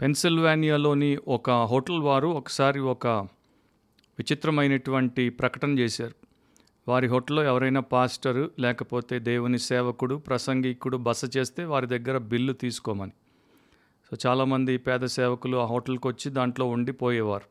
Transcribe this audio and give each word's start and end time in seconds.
పెన్సిల్వానియాలోని 0.00 1.18
ఒక 1.28 1.50
హోటల్ 1.50 2.00
వారు 2.00 2.28
ఒకసారి 2.28 2.80
ఒక 2.80 3.06
విచిత్రమైనటువంటి 4.18 5.28
ప్రకటన 5.28 5.78
చేశారు. 5.78 6.14
వారి 6.88 7.06
హోటల్లో 7.06 7.44
ఎవరైనా 7.44 7.80
పాస్టరు 7.80 8.50
లేకపోతే 8.58 9.18
దేవుని 9.18 9.58
సేవకుడు 9.58 10.14
ప్రసంగికుడు 10.14 10.96
బస 10.96 11.36
చేస్తే 11.36 11.64
వారి 11.64 11.86
దగ్గర 11.86 12.18
బిల్లు 12.18 12.52
తీసుకోమని. 12.52 13.12
సో 14.10 14.30
చాలామంది 14.30 14.76
పేద 14.76 15.00
సేవకులు 15.00 15.56
ఆ 15.56 15.64
హోటల్కి 15.64 16.08
వచ్చి 16.08 16.30
దాంట్లో 16.30 16.66
ఉండిపోయేవారు. 16.66 17.44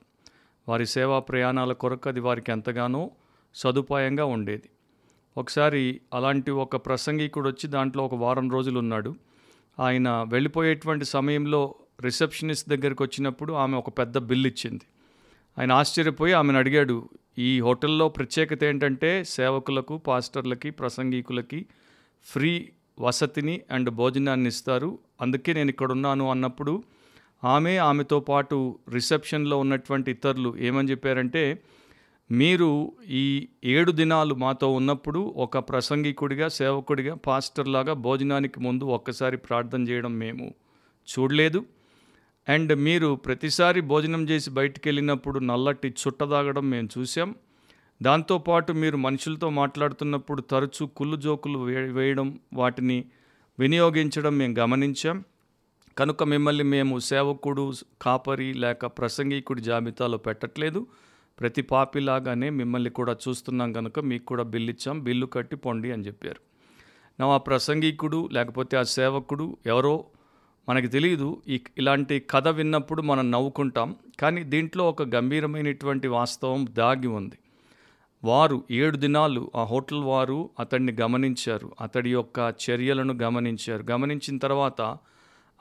వారి 0.69 0.87
సేవా 0.87 1.19
ప్రయాణాల 1.19 1.73
కొరకు 1.73 2.09
అది 2.09 2.19
వారికి 2.19 2.51
ఎంతగానో 2.51 3.11
సదుపాయంగా 3.55 4.25
ఉండేది. 4.25 4.69
ఒకసారి 5.37 6.01
అలాంటి 6.13 6.51
ఒక 6.51 6.75
ప్రసంగికుడు 6.75 7.49
వచ్చి 7.49 7.69
దాంట్లో 7.69 8.05
ఒక 8.05 8.15
వారం 8.15 8.51
రోజులు 8.51 8.79
ఉన్నాడు 8.79 9.15
ఆయన 9.79 10.25
వెళ్ళిపోయేటువంటి 10.29 11.05
సమయంలో 11.05 11.75
రిసెప్షనిస్ట్ 12.01 12.69
దగ్గరికి 12.69 13.03
వచ్చినప్పుడు 13.03 13.53
ఆమె 13.53 13.77
ఒక 13.77 13.89
పెద్ద 13.89 14.17
బిల్ 14.17 14.47
ఇచ్చింది. 14.47 14.85
ఆయన 15.57 15.71
ఆశ్చర్యపోయి 15.71 16.33
ఆమెను 16.33 16.57
అడిగాడు 16.57 17.09
ఈ 17.37 17.59
హోటల్లో 17.59 18.09
ప్రత్యేకత 18.09 18.63
ఏంటంటే 18.63 19.23
సేవకులకు 19.23 19.97
పాస్టర్లకి 19.97 20.69
ప్రసంగికులకి 20.69 21.65
ఫ్రీ 22.25 22.71
వసతిని 22.99 23.61
అండ్ 23.71 23.89
భోజనాన్ని 23.89 24.47
ఇస్తారు. 24.47 24.99
అందుకే 25.21 25.53
నేను 25.53 25.69
ఇక్కడ 25.69 25.91
ఉన్నాను 25.91 26.31
అన్నప్పుడు 26.31 26.83
ఆమె 27.43 27.77
ఆమెతో 27.77 28.19
పాటు 28.19 28.79
రిసెప్షన్లో 28.93 29.57
ఉన్నటువంటి 29.57 30.11
ఇతరులు 30.11 30.57
ఏమని 30.57 30.91
చెప్పారంటే 30.91 31.63
మీరు 32.31 32.91
ఈ 33.09 33.47
ఏడు 33.63 33.91
దినాలు 33.91 34.35
మాతో 34.35 34.71
ఉన్నప్పుడు 34.71 35.33
ఒక 35.37 35.57
ప్రసంగికుడిగా 35.57 36.47
సేవకుడిగా 36.47 37.15
పాస్టర్ 37.15 37.67
లాగా 37.67 37.93
భోజనానికి 37.93 38.59
ముందు 38.59 38.85
ఒక్కసారి 38.85 39.37
ప్రార్థన 39.37 39.81
చేయడం 39.81 40.17
మేము 40.17 40.53
చూడలేదు. 41.07 41.65
అండ్ 42.49 42.75
మీరు 42.75 43.15
ప్రతిసారి 43.15 43.81
భోజనం 43.81 44.29
చేసి 44.29 44.49
బయటికి 44.49 44.89
వెళ్ళినప్పుడు 44.89 45.39
నల్లటి 45.39 45.87
చుట్ట 45.87 46.23
తాగడం 46.23 46.69
మేము 46.69 46.89
చూసాం 46.97 47.35
దాంతోపాటు 48.01 48.73
మీరు 48.73 48.97
మనుషులతో 48.97 49.49
మాట్లాడుతున్నప్పుడు 49.49 50.41
తరచూ 50.41 50.85
కుళ్ళు 50.85 51.15
జోకులు 51.15 51.59
వే- 51.59 51.93
వేయడం 51.93 52.39
వాటిని 52.53 53.05
వినియోగించడం 53.59 54.37
మేము 54.37 54.55
గమనించాం. 54.59 55.23
కనుక 55.97 56.23
మిమ్మల్ని 56.23 56.63
మేము 56.63 56.99
సేవకుడు 56.99 57.73
కాపరి 58.01 58.53
లేక 58.53 58.85
ప్రసంగికుడి 58.85 59.61
జాబితాలో 59.61 60.17
పెట్టట్లేదు. 60.17 60.87
ప్రతి 61.39 61.61
పాపిలాగానే 61.61 62.49
మిమ్మల్ని 62.49 62.89
కూడా 62.89 63.17
చూస్తున్నాం 63.29 63.73
కనుక 63.73 63.99
మీకు 63.99 64.25
కూడా 64.25 64.43
బిల్లు 64.43 64.71
ఇచ్చాం. 64.71 65.03
బిల్లు 65.03 65.25
కట్టి 65.25 65.55
పొండి 65.55 65.91
అని 65.91 66.03
చెప్పారు. 66.03 66.39
నా 67.19 67.27
ఆ 67.27 67.37
ప్రసంగికుడు 67.37 68.29
లేకపోతే 68.31 68.77
ఆ 68.77 68.83
సేవకుడు 68.83 69.57
ఎవరో 69.65 70.05
మనకి 70.69 70.87
తెలియదు 70.87 71.41
ఈ 71.47 71.61
ఇలాంటి 71.77 72.19
కథ 72.19 72.47
విన్నప్పుడు 72.47 73.01
మనం 73.01 73.31
నవ్వుకుంటాం. 73.31 73.95
కానీ 74.19 74.43
దీంట్లో 74.43 74.89
ఒక 74.89 75.03
గంభీరమైనటువంటి 75.03 76.07
వాస్తవం 76.07 76.67
దాగి 76.69 77.07
ఉంది. 77.07 77.37
వారు 78.23 78.63
ఏడు 78.71 78.97
దినాలు 78.97 79.51
ఆ 79.55 79.63
హోటల్ 79.63 80.03
వారు 80.03 80.49
అతన్ని 80.59 80.91
గమనించారు. 81.01 81.71
అతడి 81.81 82.11
యొక్క 82.11 82.53
చర్యలను 82.65 83.13
గమనించారు. 83.13 83.83
గమనించిన 83.91 84.37
తర్వాత 84.37 84.97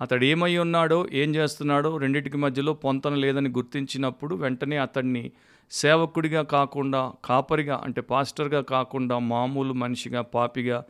అతడు 0.01 0.25
ఏమై 0.25 0.57
ఉన్నాడో 0.57 1.09
ఏం 1.13 1.35
చేస్తున్నాడో 1.35 1.97
రెండింటికి 1.97 2.37
మధ్యలో 2.37 2.73
పొంతన 2.73 3.15
లేదని 3.15 3.49
గుర్తించినప్పుడు 3.49 4.35
వెంటనే 4.35 4.77
అతన్ని 4.77 5.33
సేవకుడిగా 5.71 6.43
కాకుండా 6.43 7.13
కాపరిగా 7.25 7.83
అంటే 7.85 8.01
పాస్టర్గా 8.01 8.61
కాకుండా 8.61 9.19
మామూలు 9.19 9.73
మనిషిగా 9.73 10.23
పాపిగా 10.23 10.85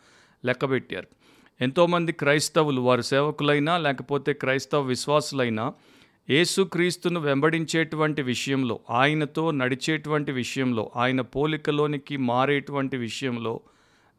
లెక్కబెట్టారు. 0.45 1.24
ఎంతోమంది 1.61 2.13
క్రైస్తవులు 2.13 2.81
వారు 2.81 3.03
సేవకులైనా 3.03 3.79
లేకపోతే 3.79 4.33
క్రైస్తవ 4.33 4.83
విశ్వాసులైనా 4.83 5.73
యేసుక్రీస్తును 6.31 7.21
వెంబడించేటువంటి 7.21 8.23
విషయంలో 8.23 8.81
ఆయనతో 8.91 9.51
నడిచేటువంటి 9.51 10.33
విషయంలో 10.33 10.91
ఆయన 10.97 11.21
పోలికలోనికి 11.21 12.17
మారేటువంటి 12.17 12.97
విషయంలో 12.97 13.61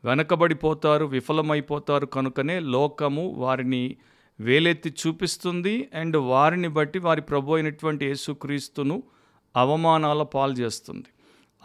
వెనకబడిపోతారు 0.06 1.06
విఫలమైపోతారు 1.06 2.06
కనుకనే 2.06 2.60
లోకము 2.60 3.34
వారిని 3.38 3.98
వేలెత్తి 4.40 4.90
చూపిస్తుంది 4.90 5.90
అండ్ 5.94 6.18
వారిని 6.18 6.68
బట్టి 6.68 7.00
వారి 7.00 7.22
ప్రభు 7.22 7.54
అయినటువంటి 7.54 8.06
యేసుక్రీస్తును 8.06 9.04
అవమానాల 9.56 10.24
పాలు 10.24 10.54
చేస్తుంది. 10.54 11.06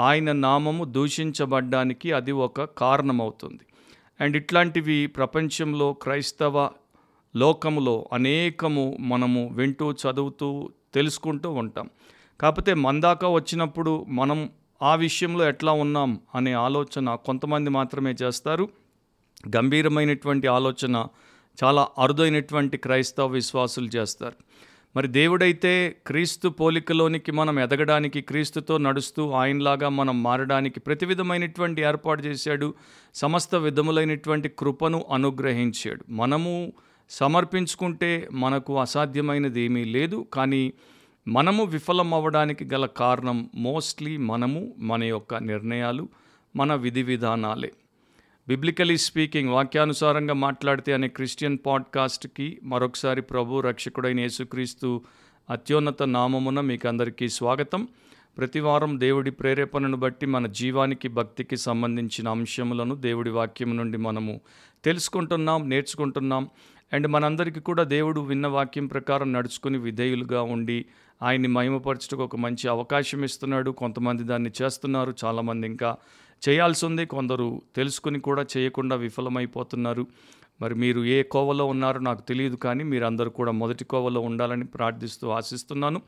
ఆయన 0.00 0.32
నామము 0.32 0.84
దూషించబడ్డానికి 0.84 2.12
అది 2.12 2.32
ఒక 2.32 2.60
కారణమవుతుంది. 2.60 3.64
అండ్ 4.20 4.36
ఇట్లాంటివి 4.36 5.06
ప్రపంచంలో 5.06 5.92
క్రైస్తవ 5.92 6.70
లోకంలో 7.36 8.08
అనేకము 8.12 8.96
మనము 9.00 9.50
వింటూ 9.52 9.92
చదువుతూ 9.92 10.70
తెలుసుకుంటూ 10.94 11.50
ఉంటాం. 11.50 11.90
కాకపోతే 12.40 12.74
మందాక 12.74 13.24
వచ్చినప్పుడు 13.24 14.04
మనం 14.08 14.50
ఆ 14.82 14.94
విషయంలో 14.94 15.48
ఎట్లా 15.48 15.72
ఉన్నాం 15.72 16.20
అనే 16.34 16.52
ఆలోచన 16.52 17.14
కొంతమంది 17.14 17.70
మాత్రమే 17.70 18.14
చేస్తారు. 18.22 18.68
గంభీరమైనటువంటి 19.56 20.46
ఆలోచన 20.46 21.06
చాలా 21.64 21.88
అరుదైనటువంటి 21.98 22.76
క్రైస్తవ 22.76 23.26
విశ్వాసులు 23.26 23.86
చేస్తారు. 23.86 24.34
మరి 24.96 25.08
దేవుడైతే 25.08 25.96
క్రీస్తు 26.06 26.48
పోలికలోనికి 26.48 27.32
మనం 27.32 27.60
ఎదగడానికి 27.60 28.20
క్రీస్తుతో 28.20 28.78
నడుస్తూ 28.78 29.30
ఆయనలాగా 29.30 29.88
మనం 29.88 30.22
మారడానికి 30.22 30.80
ప్రతి 30.80 31.06
విధమైనటువంటి 31.06 31.82
ఏర్పాటు 31.82 32.22
చేశాడు 32.22 32.74
సమస్త 33.14 33.54
విధములైనటువంటి 33.54 34.48
కృపను 34.48 35.04
అనుగ్రహించాడు. 35.10 36.04
మనము 36.10 36.72
సమర్పించుకుంటే 37.10 38.28
మనకు 38.32 38.78
అసాధ్యమైనది 38.78 39.60
ఏమీ 39.60 39.84
లేదు 39.84 40.26
కానీ 40.32 40.72
మనము 41.28 41.64
విఫలం 41.64 42.14
అవ్వడానికి 42.14 42.64
గల 42.64 42.86
కారణం 42.86 43.50
మోస్ట్లీ 43.54 44.16
మనము 44.16 44.74
మన 44.78 45.04
యొక్క 45.04 45.34
నిర్ణయాలు 45.34 46.08
మన 46.56 46.74
విధి 46.74 47.02
విధానాలే. 47.02 47.72
బిబ్లికలీ 48.48 48.98
స్పీకింగ్ 48.98 49.48
వాక్యానుసారంగా 49.48 50.34
మాట్లాడితే 50.34 50.92
అనే 50.92 51.08
క్రిస్టియన్ 51.08 51.58
పాడ్కాస్ట్కి 51.66 52.60
మరొకసారి 52.62 53.22
ప్రభు 53.22 53.60
రక్షకుడైన 53.60 54.20
యేసుక్రీస్తు 54.20 55.02
అత్యున్నత 55.50 56.02
నామమున 56.02 56.60
మీకు 56.60 56.88
అందరికీ 56.88 57.28
స్వాగతం. 57.28 57.88
ప్రతివారం 58.38 59.00
దేవుడి 59.00 59.30
ప్రేరేపణను 59.30 59.96
బట్టి 59.96 60.26
మన 60.26 60.46
జీవానికి 60.46 61.08
భక్తికి 61.08 61.56
సంబంధించిన 61.56 62.28
అంశములను 62.28 62.94
దేవుడి 62.94 63.30
వాక్యం 63.30 63.76
నుండి 63.76 63.98
మనము 63.98 64.40
తెలుసుకుంటున్నాం 64.84 65.70
నేర్చుకుంటున్నాం. 65.70 66.48
అండ్ 66.92 67.06
మనందరికీ 67.06 67.60
కూడా 67.60 67.82
దేవుడు 67.82 68.20
విన్న 68.20 68.46
వాక్యం 68.46 68.86
ప్రకారం 68.86 69.32
నడుచుకుని 69.32 69.78
విధేయులుగా 69.78 70.42
ఉండి 70.42 70.86
ఆయన్ని 71.22 71.48
మహిమపరచుటకు 71.48 72.24
ఒక 72.24 72.36
మంచి 72.36 72.68
అవకాశం 72.68 73.24
ఇస్తున్నాడు. 73.24 73.70
కొంతమంది 73.70 74.22
దాన్ని 74.22 74.50
చేస్తున్నారు 74.62 75.14
చాలామంది 75.24 75.66
ఇంకా 75.66 75.96
చేయాల్సి 76.48 76.86
ఉంది 76.86 77.06
కొందరు 77.06 77.62
తెలుసుకుని 77.76 78.20
కూడా 78.20 78.46
చేయకుండా 78.56 78.96
విఫలమైపోతున్నారు. 78.96 80.06
మరి 80.62 80.74
మీరు 80.74 81.04
ఏ 81.04 81.22
కోవలో 81.22 81.66
ఉన్నారో 81.66 82.00
నాకు 82.00 82.22
తెలియదు 82.22 82.56
కానీ 82.56 82.84
మీరందరూ 82.84 83.30
కూడా 83.30 83.52
మొదటి 83.52 83.84
కోవలో 83.84 84.20
ఉండాలని 84.20 84.64
ప్రార్థిస్తూ 84.64 85.28
ఆశిస్తున్నాను. 85.28 86.02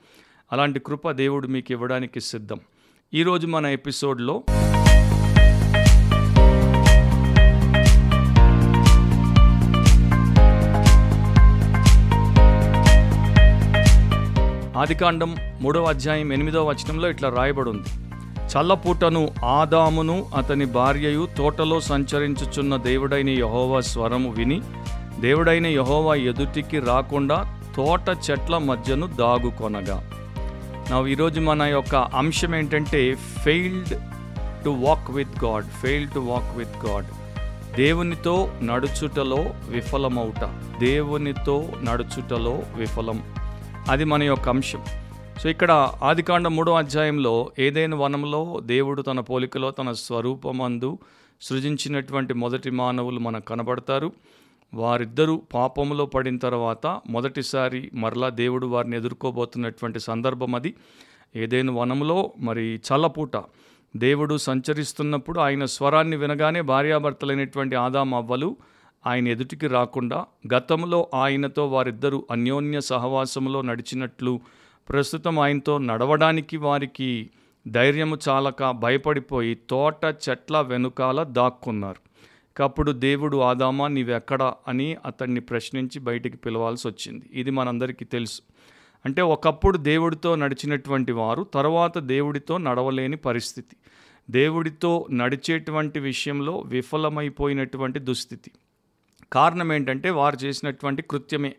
అలాంటి 0.53 0.81
కృప 0.81 1.11
దేవుడు 1.11 1.47
మీకు 1.47 1.73
ఇవ్వడానికి 1.73 2.21
సిద్ధం. 2.21 2.61
ఈరోజు 3.15 3.47
మన 3.47 3.67
ఎపిసోడ్లో 3.67 4.45
ఆదికాండం 14.77 15.37
మూడవ 15.61 15.85
అధ్యాయం 15.85 16.33
ఎనిమిదవ 16.33 16.69
వచనంలో 16.69 17.11
ఇట్లా 17.11 17.29
రాయబడి 17.29 17.71
ఉంది. 17.71 18.12
చల్లపూటను 18.53 19.29
ఆదామును 19.45 20.31
అతని 20.37 20.65
భార్యయు 20.65 21.29
తోటలో 21.39 21.81
సంచరించుచున్న 21.81 22.77
దేవుడైన 22.77 23.31
యహోవా 23.31 23.81
స్వరము 23.81 24.31
విని 24.31 24.61
దేవుడైన 25.21 25.67
యహోవా 25.67 26.15
ఎదుటికి 26.15 26.79
రాకుండా 26.79 27.59
తోట 27.77 28.17
చెట్ల 28.31 28.59
మధ్యను 28.59 29.07
దాగుకొనగా. 29.07 30.11
నా 30.91 31.07
ఈరోజు 31.07 31.41
మన 31.41 31.63
యొక్క 31.63 31.95
అంశం 31.95 32.55
ఏంటంటే 32.55 33.15
failed 33.15 33.95
to 34.65 34.71
walk 34.71 35.11
with 35.11 35.45
God 35.45 35.65
fail 35.65 36.09
to 36.15 36.19
walk 36.19 36.59
with 36.59 36.87
God 36.87 37.07
దేవునితో 37.77 38.53
నడుచుటలో 38.63 39.45
విఫలమవుట 39.69 40.45
దేవునితో 40.81 41.69
నడుచుటలో 41.83 42.63
విఫలం. 42.77 43.23
అది 43.91 44.05
మన 44.05 44.23
యొక్క 44.23 44.49
అంశం. 44.49 45.02
సో 45.43 45.49
ఇక్కడ 45.49 45.93
ఆదికాండ 46.03 46.49
మూడో 46.49 46.75
అధ్యాయంలో 46.75 47.51
ఏదైనా 47.59 47.97
వనంలో 47.97 48.61
దేవుడు 48.63 49.03
తన 49.03 49.21
పోలికలో 49.21 49.71
తన 49.71 49.93
స్వరూపమందు 49.93 50.99
సృజించినటువంటి 51.43 52.35
మొదటి 52.35 52.71
మానవులు 52.71 53.21
మనకు 53.21 53.45
కనబడతారు. 53.45 54.13
వారిద్దరూ 54.75 55.43
పాపంలో 55.55 56.07
పడిన 56.07 56.39
తర్వాత 56.39 57.01
మొదటిసారి 57.11 57.91
మరలా 57.95 58.29
దేవుడు 58.29 58.67
వారిని 58.67 58.97
ఎదుర్కోబోతున్నటువంటి 58.97 60.01
సందర్భం 60.01 60.55
అది. 60.55 60.75
ఏదైనా 61.37 61.73
వనంలో 61.73 62.33
మరి 62.39 62.81
చల్లపూట 62.89 63.37
దేవుడు 63.97 64.37
సంచరిస్తున్నప్పుడు 64.37 65.41
ఆయన 65.41 65.65
స్వరాన్ని 65.65 66.17
వినగానే 66.17 66.61
భార్యాభర్తలైనటువంటి 66.61 67.77
ఆదాం 67.77 68.15
అవ్వలు 68.15 68.57
ఆయన 69.07 69.29
ఎదుటికి 69.29 69.67
రాకుండా 69.67 70.25
గతంలో 70.55 71.11
ఆయనతో 71.15 71.69
వారిద్దరూ 71.69 72.27
అన్యోన్య 72.31 72.81
సహవాసంలో 72.81 73.63
నడిచినట్లు 73.63 74.41
ప్రస్తుతం 74.89 75.39
ఆయనతో 75.39 75.79
నడవడానికి 75.79 76.57
వారికి 76.57 77.31
ధైర్యము 77.69 78.19
చాలక 78.29 78.71
భయపడిపోయి 78.71 79.55
తోట 79.71 80.05
చెట్ల 80.05 80.61
వెనుకాల 80.61 81.23
దాక్కున్నారు. 81.23 82.13
అప్పుడు 82.63 82.93
దేవుడు 82.93 83.37
ఆదామా 83.37 83.89
నీవెక్కడ? 83.89 84.53
అని 84.69 84.97
అతన్ని 85.07 85.41
ప్రశ్నించి 85.41 85.99
బయటికి 85.99 86.37
పిలవాల్సి 86.37 86.89
వచ్చింది. 86.89 87.25
ఇది 87.33 87.51
మనందరికీ 87.51 88.05
తెలుసు. 88.05 88.43
అంటే 89.05 89.23
ఒకప్పుడు 89.23 89.79
దేవుడితో 89.79 90.35
నడిచినటువంటి 90.35 91.13
వారు 91.13 91.43
తర్వాత 91.43 91.99
దేవుడితో 91.99 92.59
నడవలేని 92.59 93.17
పరిస్థితి. 93.17 93.77
దేవుడితో 94.31 95.07
నడిచేటువంటి 95.11 96.01
విషయంలో 96.01 96.63
విఫలమైపోయినటువంటి 96.67 97.99
దుస్థితి. 97.99 98.51
కారణం 99.33 99.73
ఏంటంటే 99.73 100.11
వారు 100.11 100.45
చేసినటువంటి 100.45 101.03
కృత్యమే. 101.03 101.55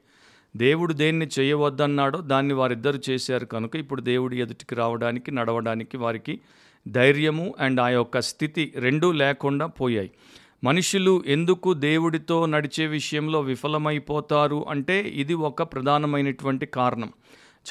దేవుడు 0.57 0.93
దేన్ని 0.93 1.27
చేయవద్దన్నాడో 1.39 2.19
దాన్ని 2.19 2.53
వారిద్దరు 2.53 2.99
చేశారు 3.09 3.45
కనుక 3.45 3.75
ఇప్పుడు 3.75 4.01
దేవుడి 4.01 4.41
ఎదుటికి 4.41 4.75
రావడానికి 4.75 5.31
నడవడానికి 5.31 5.97
వారికి 5.97 6.39
ధైర్యము 6.87 7.53
అండ్ 7.59 7.79
ఆ 7.79 7.89
యొక్క 7.89 8.19
స్థితి 8.19 8.73
రెండూ 8.75 9.11
లేకుండా 9.11 9.65
పోయాయి. 9.65 10.11
మనుషులు 10.63 11.23
ఎందుకు 11.27 11.73
దేవుడితో 11.73 12.45
నడిచే 12.45 12.85
విషయంలో 12.85 13.41
విఫలమైపోతారు 13.41 14.65
అంటే 14.69 15.01
ఇది 15.01 15.33
ఒక 15.33 15.63
ప్రధానమైనటువంటి 15.63 16.65
కారణం. 16.65 17.13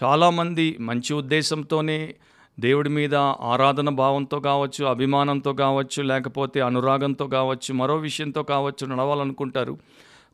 చాలామంది 0.04 0.76
మంచి 0.80 1.14
ఉద్దేశంతోనే 1.14 2.14
దేవుడి 2.60 2.88
మీద 2.88 3.14
ఆరాధన 3.14 3.88
భావంతో 3.88 4.40
కావచ్చు 4.40 4.84
అభిమానంతో 4.84 5.52
కావచ్చు 5.52 6.02
లేకపోతే 6.02 6.60
అనురాగంతో 6.60 7.26
కావచ్చు 7.26 7.74
మరో 7.74 7.96
విషయంతో 7.96 8.42
కావచ్చు 8.42 8.86
నడవాలనుకుంటారు. 8.86 9.78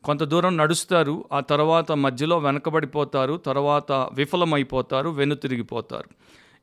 కొంత 0.03 0.23
దూరం 0.23 0.57
నడుస్తారు 0.57 1.25
ఆ 1.33 1.39
తర్వాత 1.39 1.91
మధ్యలో 1.91 2.37
వెనకబడిపోతారు 2.37 3.37
తర్వాత 3.37 3.91
విఫలమైపోతారు 3.91 5.09
వెనుతిరిగిపోతారు. 5.09 6.09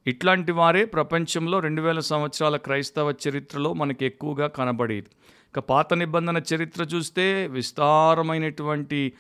ఇట్లాంటి 0.07 0.53
వారే 0.53 0.85
ప్రపంచంలో 0.85 1.59
రెండు 1.59 1.83
వేల 1.83 2.01
సంవత్సరాల 2.01 2.57
క్రైస్తవ 2.57 3.15
చరిత్రలో 3.29 3.73
మనకి 3.73 4.07
ఎక్కువగా 4.07 4.47
కనబడేది. 4.47 5.07
ఇక 5.47 5.59
పాత 5.59 5.95
నిబంధన 5.95 6.43
చరిత్ర 6.55 6.83
చూస్తే 6.83 7.47
విస్తారమైనటువంటి 7.47 9.13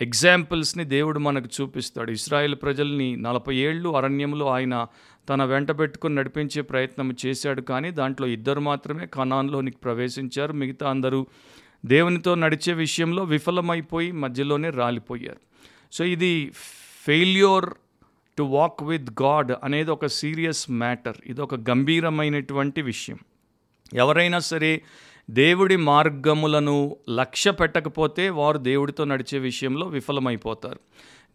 ఎగ్జాంపుల్స్ని 0.00 0.84
దేవుడు 0.84 1.18
మనకు 1.18 1.48
చూపిస్తాడు. 1.60 2.10
ఇస్రాయేల్ 2.10 2.54
ప్రజల్ని 2.54 3.16
నలభై 3.16 3.56
ఏళ్ళు 3.56 3.96
అరణ్యంలో 3.96 4.48
ఆయన 4.48 4.86
తన 5.28 5.44
వెంట 5.44 5.70
పెట్టుకుని 5.70 6.14
నడిపించే 6.14 6.62
ప్రయత్నం 6.62 7.16
చేశాడు 7.26 7.60
కానీ 7.60 7.90
దాంట్లో 7.90 8.26
ఇద్దరు 8.26 8.60
మాత్రమే 8.60 9.06
కణాన్లోనికి 9.06 9.76
ప్రవేశించారు. 9.76 10.52
మిగతా 10.52 10.90
అందరూ 10.90 11.26
దేవునితో 11.86 12.34
నడిచే 12.34 12.72
విషయంలో 12.72 13.24
విఫలమైపోయి 13.24 14.12
మధ్యలోనే 14.12 14.70
రాలిపోయారు. 14.70 15.40
సో 15.92 16.04
ఇది 16.04 16.52
failure 17.06 17.70
to 18.38 18.42
walk 18.42 18.82
with 18.82 19.22
God 19.22 19.52
అనేది 19.64 19.90
ఒక 19.90 20.06
సీరియస్ 20.06 20.70
మ్యాటర్. 20.70 21.16
ఇది 21.26 21.40
ఒక 21.40 21.54
గంభీరమైనటువంటి 21.54 22.82
విషయం. 22.82 23.18
ఎవరైనా 23.94 24.38
సరే 24.38 24.82
దేవుడి 25.30 25.76
మార్గములను 25.76 26.96
లక్ష్య 27.10 27.50
పెట్టకపోతే 27.50 28.28
వారు 28.28 28.58
దేవుడితో 28.58 29.04
నడిచే 29.04 29.38
విషయంలో 29.38 29.86
విఫలమైపోతారు. 29.86 30.80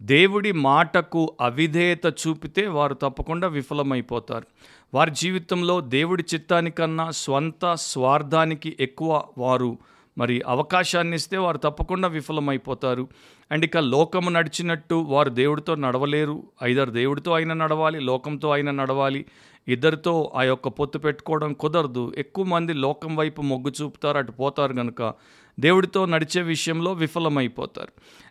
దేవుడి 0.02 0.52
మాటకు 0.52 1.38
అవిధేయత 1.42 2.06
చూపితే 2.06 2.68
వారు 2.68 2.94
తప్పకుండా 2.94 3.48
విఫలమైపోతారు. 3.48 4.48
వారి 4.94 5.12
జీవితంలో 5.12 5.82
దేవుడి 5.82 6.24
చిత్తానికన్నా 6.34 7.12
స్వంత 7.12 7.74
స్వార్థానికి 7.74 8.78
ఎక్కువ 8.80 9.24
వారు 9.38 9.78
మరి 10.18 10.42
అవకాశాన్ని 10.48 11.16
ఇస్తే 11.16 11.38
వారు 11.38 11.58
తప్పకుండా 11.58 12.08
విఫలమైపోతారు. 12.08 13.08
అండ్ 13.52 13.66
ఇక 13.66 13.78
లోకము 13.78 14.30
నడిచినట్టు 14.30 14.96
వారు 14.96 15.30
దేవుడితో 15.30 15.76
నడవలేరు. 15.76 16.44
ఐదారు 16.64 16.92
దేవుడితో 16.92 17.32
అయినా 17.32 17.54
నడవాలి 17.54 18.00
లోకంతో 18.00 18.52
అయినా 18.52 18.72
నడవాలి. 18.72 19.26
ఇద్దరితో 19.68 20.32
ఆ 20.36 20.44
యొక్క 20.44 20.68
పొత్తు 20.68 21.00
పెట్టుకోవడం 21.00 21.54
కుదరదు. 21.54 22.14
ఎక్కువ 22.18 22.46
మంది 22.46 22.74
లోకం 22.74 23.16
వైపు 23.16 23.42
మొగ్గు 23.42 23.74
చూపుతారు 23.82 24.18
అటు 24.18 24.32
పోతారు 24.32 24.74
కనుక 24.74 25.14
దేవుడితో 25.60 26.06
నడిచే 26.06 26.42
విషయంలో 26.42 26.94
విఫలమైపోతారు. 26.94 27.88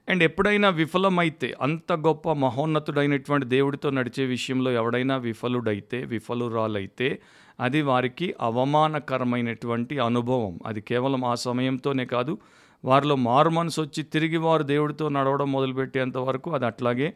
అండ్ 0.09 0.23
ఎప్పుడైనా 0.23 0.69
విఫలమైతే 0.69 1.55
అంత 1.63 1.93
గొప్ప 1.93 2.33
మహోన్నతుడైనటువంటి 2.33 3.47
దేవుడితో 3.47 3.91
నడిచే 3.91 4.25
విషయంలో 4.25 4.71
ఎవడైనా 4.71 5.17
విఫలుడైతే 5.17 6.05
విఫలురాలైతే 6.05 7.23
అది 7.61 7.83
వారికి 7.83 8.35
అవమానకరమైనటువంటి 8.41 9.99
అనుభవం. 9.99 10.61
అది 10.67 10.81
కేవలం 10.81 11.25
ఆ 11.25 11.35
సమయంతోనే 11.35 12.05
కాదు 12.05 12.39
వారిలో 12.85 13.17
మారు 13.17 13.51
మనసు 13.51 13.81
వచ్చి 13.81 14.03
తిరిగి 14.03 14.37
వారు 14.37 14.63
దేవుడితో 14.63 15.09
నడవడం 15.09 15.53
మొదలుపెట్టేంత 15.53 16.17
వరకు 16.17 16.51
అది 16.51 16.67
అట్లాగే 16.67 17.15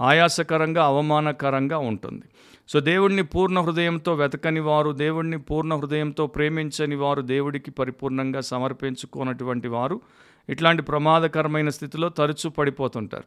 ఆయాసకరంగా 0.00 0.84
అవమానకరంగా 0.84 1.78
ఉంటుంది. 1.78 2.22
సో 2.72 2.80
దేవుడిని 2.80 3.22
పూర్ణ 3.22 3.60
హృదయంతో 3.60 4.14
వెతకని 4.14 4.60
వారు 4.60 4.90
దేవుడిని 4.90 5.38
పూర్ణ 5.38 5.74
హృదయంతో 5.74 6.26
ప్రేమించని 6.26 6.94
వారు 6.94 7.22
దేవుడికి 7.22 7.70
పరిపూర్ణంగా 7.70 8.40
సమర్పించుకున్నటువంటి 8.40 9.68
వారు 9.68 10.00
ఇట్లాంటి 10.48 10.82
ప్రమాదకరమైన 10.82 11.68
స్థితిలో 11.68 12.08
తరచూ 12.08 12.50
పడిపోతుంటారు. 12.50 13.22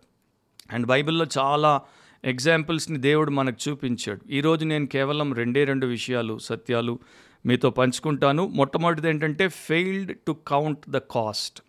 అండ్ 0.73 0.87
బైబిల్లో 0.87 1.25
చాలా 1.37 1.81
ఎగ్జాంపుల్స్ని 2.25 2.97
దేవుడు 2.97 3.31
మనకు 3.31 3.69
చూపించాడు. 3.69 4.31
ఈరోజు 4.31 4.65
నేను 4.65 4.87
కేవలం 4.87 5.33
రెండే 5.33 5.63
రెండు 5.63 5.85
విషయాలు 5.85 6.37
సత్యాలు 6.37 6.99
మీతో 7.45 7.69
పంచుకుంటాను. 7.69 8.47
మొట్టమొదటిది 8.47 9.09
ఏంటంటే 9.09 9.47
failed 9.47 10.17
to 10.27 10.37
count 10.47 10.89
the 10.89 10.97
cost. 10.97 11.61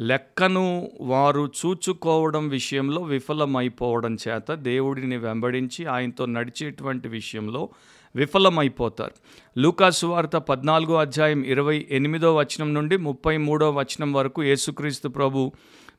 లెక్కను 0.00 0.90
వారు 1.00 1.50
చూచుకోవడం 1.66 2.48
విషయంలో 2.48 3.02
విఫలమైపోవడం 3.02 4.16
చేత 4.28 4.54
దేవుడిని 4.54 5.16
వెంబడించి 5.16 5.86
ఆయనతో 5.86 6.26
నడిచేటువంటి 6.26 7.08
విషయంలో 7.08 7.68
విఫలమైపోతారు. 8.16 9.12
లూకాసు 9.58 10.06
వార్త 10.06 10.36
పద్నాలుగో 10.36 10.94
అధ్యాయం 10.94 11.42
ఇరవై 11.42 11.86
ఎనిమిదో 11.90 12.36
వచనం 12.36 12.74
నుండి 12.74 12.96
ముప్పై 12.96 13.36
మూడో 13.36 13.70
వచనం 13.70 14.12
వరకు 14.12 14.42
యేసుక్రీస్తు 14.42 15.08
ప్రభు 15.08 15.52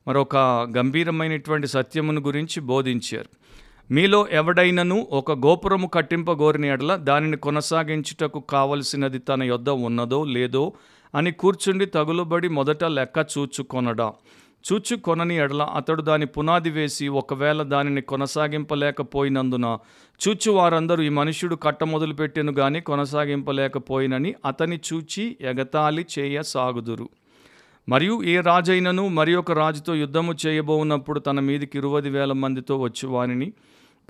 మరొక 0.08 0.38
గంభీరమైనటువంటి 0.78 1.68
సత్యమును 1.68 2.22
గురించి 2.22 2.62
బోధించారు. 2.62 3.30
మీలో 3.92 4.28
ఎవడైనను 4.32 5.08
ఒక 5.12 5.32
గోపురము 5.32 5.88
కట్టింపగోరిన 5.88 6.66
ఎడల 6.66 6.96
దానిని 6.96 7.38
కొనసాగించుటకు 7.38 8.40
కావలసినది 8.40 9.20
తన 9.20 9.44
యొద్ద 9.44 9.70
ఉన్నదో 9.70 10.24
లేదో 10.24 10.74
అని 11.16 11.32
కూర్చుండి 11.32 11.86
తగులబడి 11.86 12.48
మొదట 12.48 12.84
లెక్క 12.84 13.26
చూచుకొనడా. 13.38 14.14
చూచుకొనని 14.74 15.38
ఎడల 15.38 15.64
అతడు 15.64 16.02
దాని 16.02 16.26
పునాది 16.26 16.70
వేసి 16.70 17.08
ఒకవేళ 17.08 17.64
దానిని 17.64 18.02
కొనసాగింపలేకపోయినందున 18.02 19.78
చూచు 20.28 20.52
వారందరూ 20.52 21.04
ఈ 21.04 21.10
మనుష్యుడు 21.10 21.56
కట్ట 21.56 21.84
మొదలుపెట్టెను 21.84 22.52
గాని 22.52 22.82
కొనసాగింపలేకపోయినని 22.82 24.36
అతని 24.46 24.80
చూచి 24.94 25.38
ఎగతాళి 25.42 26.06
చేయ 26.20 26.42
సాగుదురు. 26.42 27.10
మరియు 27.90 28.24
ఏ 28.24 28.40
రాజైనను 28.40 29.08
మరి 29.08 29.36
ఒక 29.36 29.52
రాజుతో 29.52 29.96
యుద్ధము 29.96 30.34
చేయబోనప్పుడు 30.46 31.20
తన 31.20 31.40
మీదికి 31.40 31.78
ఇరువది 31.78 32.10
వేల 32.10 32.34
మందితో 32.34 32.78
వచ్చి 32.78 33.10
వానిని 33.10 33.54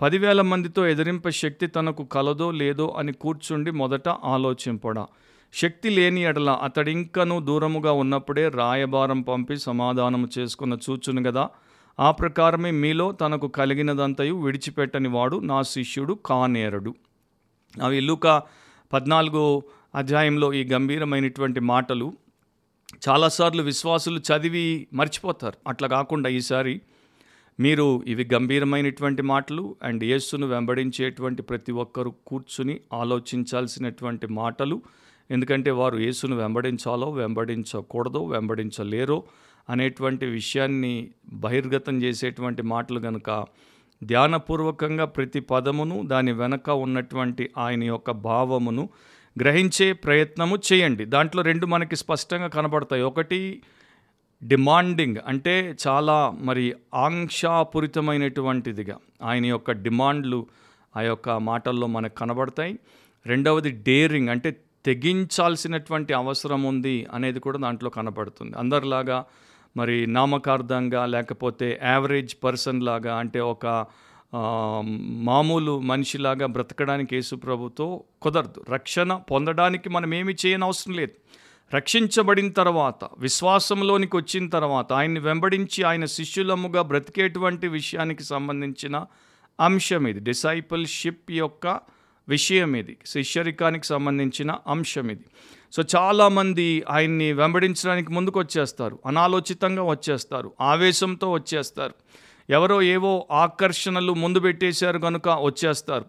పదివేల 0.01 0.41
మందితో 0.41 0.87
ఎదిరింప 0.87 1.29
శక్తి 1.29 1.67
తనకు 1.67 2.03
కలదో 2.03 2.51
లేదో 2.51 2.93
అని 2.97 3.13
కూర్చుండి 3.13 3.71
మొదట 3.71 4.09
ఆలోచింపడా. 4.09 5.07
శక్తి 5.53 5.89
లేని 5.89 6.23
ఎడల 6.23 6.49
అతడింకను 6.63 7.39
దూరముగా 7.39 7.91
ఉన్నప్పుడే 7.91 8.49
రాయబారం 8.49 9.21
పంపి 9.21 9.57
సమాధానము 9.57 10.27
చేసుకున్న 10.37 10.77
చూచును 10.89 11.23
కదా 11.23 11.49
ఆ 11.99 12.11
ప్రకారమే 12.11 12.71
మీలో 12.71 13.11
తనకు 13.11 13.47
కలిగినదంతయు 13.47 14.35
విడిచిపెట్టని 14.35 15.09
వాడు 15.09 15.37
నా 15.37 15.61
శిష్యుడు 15.61 16.13
కానేరడు. 16.13 16.95
అవి 17.81 17.99
లూక 17.99 18.41
పద్నాలుగో 18.93 19.63
అధ్యాయంలో 19.95 20.53
ఈ 20.53 20.63
గంభీరమైనటువంటి 20.63 21.59
మాటలు 21.59 22.13
చాలాసార్లు 23.09 23.63
విశ్వాసులు 23.63 24.19
చదివి 24.19 24.87
మర్చిపోతారు. 24.93 25.57
అట్లా 25.67 25.87
కాకుండా 25.87 26.29
ఈసారి 26.29 26.81
మీరు 27.59 28.03
ఇవి 28.07 28.29
గంభీరమైనటువంటి 28.33 29.21
మాటలు 29.21 29.75
అండ్ 29.83 30.03
యేసును 30.03 30.47
వెంబడించేటువంటి 30.47 31.41
ప్రతి 31.41 31.71
ఒక్కరూ 31.71 32.13
కూర్చుని 32.27 32.79
ఆలోచించాల్సినటువంటి 32.93 34.27
మాటలు 34.27 34.81
ఎందుకంటే 35.31 35.71
వారు 35.71 35.97
యేసును 35.97 36.35
వెంబడించాలో 36.35 37.11
వెంబడించకూడదో 37.11 38.25
వెంబడించలేరో 38.25 39.23
అనేటువంటి 39.69 40.25
విషయాన్ని 40.25 41.09
బహిర్గతం 41.33 42.01
చేసేటువంటి 42.01 42.61
మాటలు 42.61 42.99
కనుక 42.99 43.45
ధ్యానపూర్వకంగా 44.03 45.05
ప్రతి 45.05 45.39
పదమును 45.39 46.07
దాని 46.07 46.31
వెనక 46.31 46.69
ఉన్నటువంటి 46.69 47.49
ఆయన 47.57 47.83
యొక్క 47.83 48.11
భావమును 48.11 48.89
గ్రహించే 49.41 49.93
ప్రయత్నము 49.93 50.57
చేయండి. 50.73 51.05
దాంట్లో 51.05 51.43
రెండు 51.43 51.65
మనకి 51.65 51.95
స్పష్టంగా 51.95 52.47
కనబడతాయి. 52.47 53.01
ఒకటి 53.01 53.61
డిమాండింగ్ 54.43 55.17
అంటే 55.27 55.75
చాలా 55.87 56.37
మరి 56.41 56.73
ఆంక్షాపూరితమైనటువంటిదిగా 56.93 58.97
ఆయన 59.23 59.45
యొక్క 59.45 59.71
డిమాండ్లు 59.71 60.47
ఆ 60.97 61.01
యొక్క 61.01 61.29
మాటల్లో 61.29 61.87
మనకు 61.87 62.15
కనబడతాయి. 62.15 62.79
రెండవది 63.25 63.71
డేరింగ్ 63.71 64.29
అంటే 64.29 64.55
తెగించాల్సినటువంటి 64.85 66.13
అవసరం 66.13 66.63
ఉంది 66.63 67.07
అనేది 67.13 67.39
కూడా 67.39 67.59
దాంట్లో 67.59 67.89
కనబడుతుంది 67.89 68.57
అందరిలాగా 68.57 69.25
మరి 69.77 70.07
నామకార్థంగా 70.07 71.05
లేకపోతే 71.05 71.79
యావరేజ్ 71.83 72.33
పర్సన్ 72.43 72.83
లాగా 72.83 73.15
అంటే 73.15 73.39
ఒక 73.39 73.85
మామూలు 75.29 75.79
మనిషిలాగా 75.79 76.45
బ్రతకడానికి 76.45 77.15
యేసు 77.15 77.35
ప్రభుతో 77.35 78.03
కుదరదు. 78.21 78.65
రక్షణ 78.69 79.13
పొందడానికి 79.31 79.89
మనం 79.89 80.13
ఏమి 80.13 80.35
చేయని 80.45 80.63
అవసరం 80.63 80.93
లేదు. 80.95 81.15
రక్షించబడిన 81.75 82.49
తర్వాత 82.51 83.09
విశ్వాసంలోనికి 83.17 84.17
వచ్చిన 84.17 84.47
తర్వాత 84.49 84.93
ఆయన్ని 84.93 85.19
వెంబడించి 85.19 85.83
ఆయన 85.83 86.05
శిష్యులముగా 86.05 86.81
బ్రతికేటువంటి 86.81 87.67
విషయానికి 87.67 88.23
సంబంధించిన 88.23 89.05
అంశం 89.59 90.07
ఇది. 90.07 90.19
డిసైపుల్షిప్ 90.19 91.31
యొక్క 91.31 91.79
విషయం 92.29 92.75
ఇది. 92.75 92.97
శిష్యరికానికి 93.05 93.85
సంబంధించిన 93.85 94.57
అంశం 94.67 95.11
ఇది. 95.11 95.25
సో 95.73 95.83
చాలామంది 95.95 96.83
ఆయన్ని 96.89 97.33
వెంబడించడానికి 97.33 98.11
ముందుకు 98.11 98.39
వచ్చేస్తారు 98.39 98.99
అనాలోచితంగా 99.05 99.83
వచ్చేస్తారు. 99.83 100.51
ఆవేశంతో 100.61 101.31
వచ్చేస్తారు. 101.31 101.93
ఎవరో 102.49 102.81
ఏవో 102.81 103.27
ఆకర్షణలు 103.31 104.13
ముందు 104.13 104.39
పెట్టేశారు 104.39 104.99
కనుక 104.99 105.29
వచ్చేస్తారు. 105.29 106.05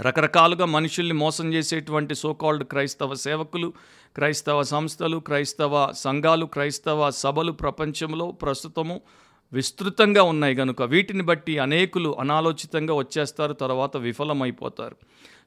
రకరకాలుగా 0.00 0.64
మనుషుల్ని 0.64 1.14
మోసం 1.14 1.54
చేసేటువంటి 1.54 2.14
సోకాల్డ్ 2.14 2.64
క్రైస్తవ 2.64 3.14
సేవకులు 3.14 3.72
క్రైస్తవ 4.16 4.62
సంస్థలు 4.62 5.18
క్రైస్తవ 5.18 5.92
సంఘాలు 5.92 6.46
క్రైస్తవ 6.46 7.10
సభలు 7.10 7.52
ప్రపంచంలో 7.52 8.30
ప్రస్తుతము 8.30 9.00
విస్తృతంగా 9.52 10.22
ఉన్నాయి 10.22 10.54
కనుక 10.54 10.82
వీటిని 10.82 11.22
బట్టి 11.22 11.58
అనేకులు 11.58 12.16
అనాలోచితంగా 12.20 12.94
వచ్చేస్తారు 12.94 13.52
తర్వాత 13.52 13.96
విఫలమైపోతారు. 13.96 14.96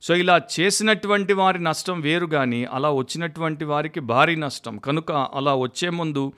సో 0.01 0.15
ఇలా 0.15 0.41
చేసినటువంటి 0.59 1.33
వారి 1.33 1.63
నష్టం 1.63 2.01
వేరు 2.01 2.25
కానీ 2.25 2.65
అలా 2.65 2.91
వచ్చినటువంటి 2.91 3.65
వారికి 3.65 3.99
భారీ 3.99 4.35
నష్టం. 4.35 4.77
కనుక 4.77 5.11
అలా 5.11 5.55
వచ్చే 5.55 5.89
ముందు 5.89 6.33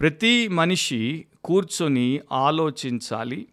ప్రతి 0.00 0.48
మనిషి 0.48 1.24
కూర్చొని 1.44 2.20
ఆలోచించాలి. 2.32 3.46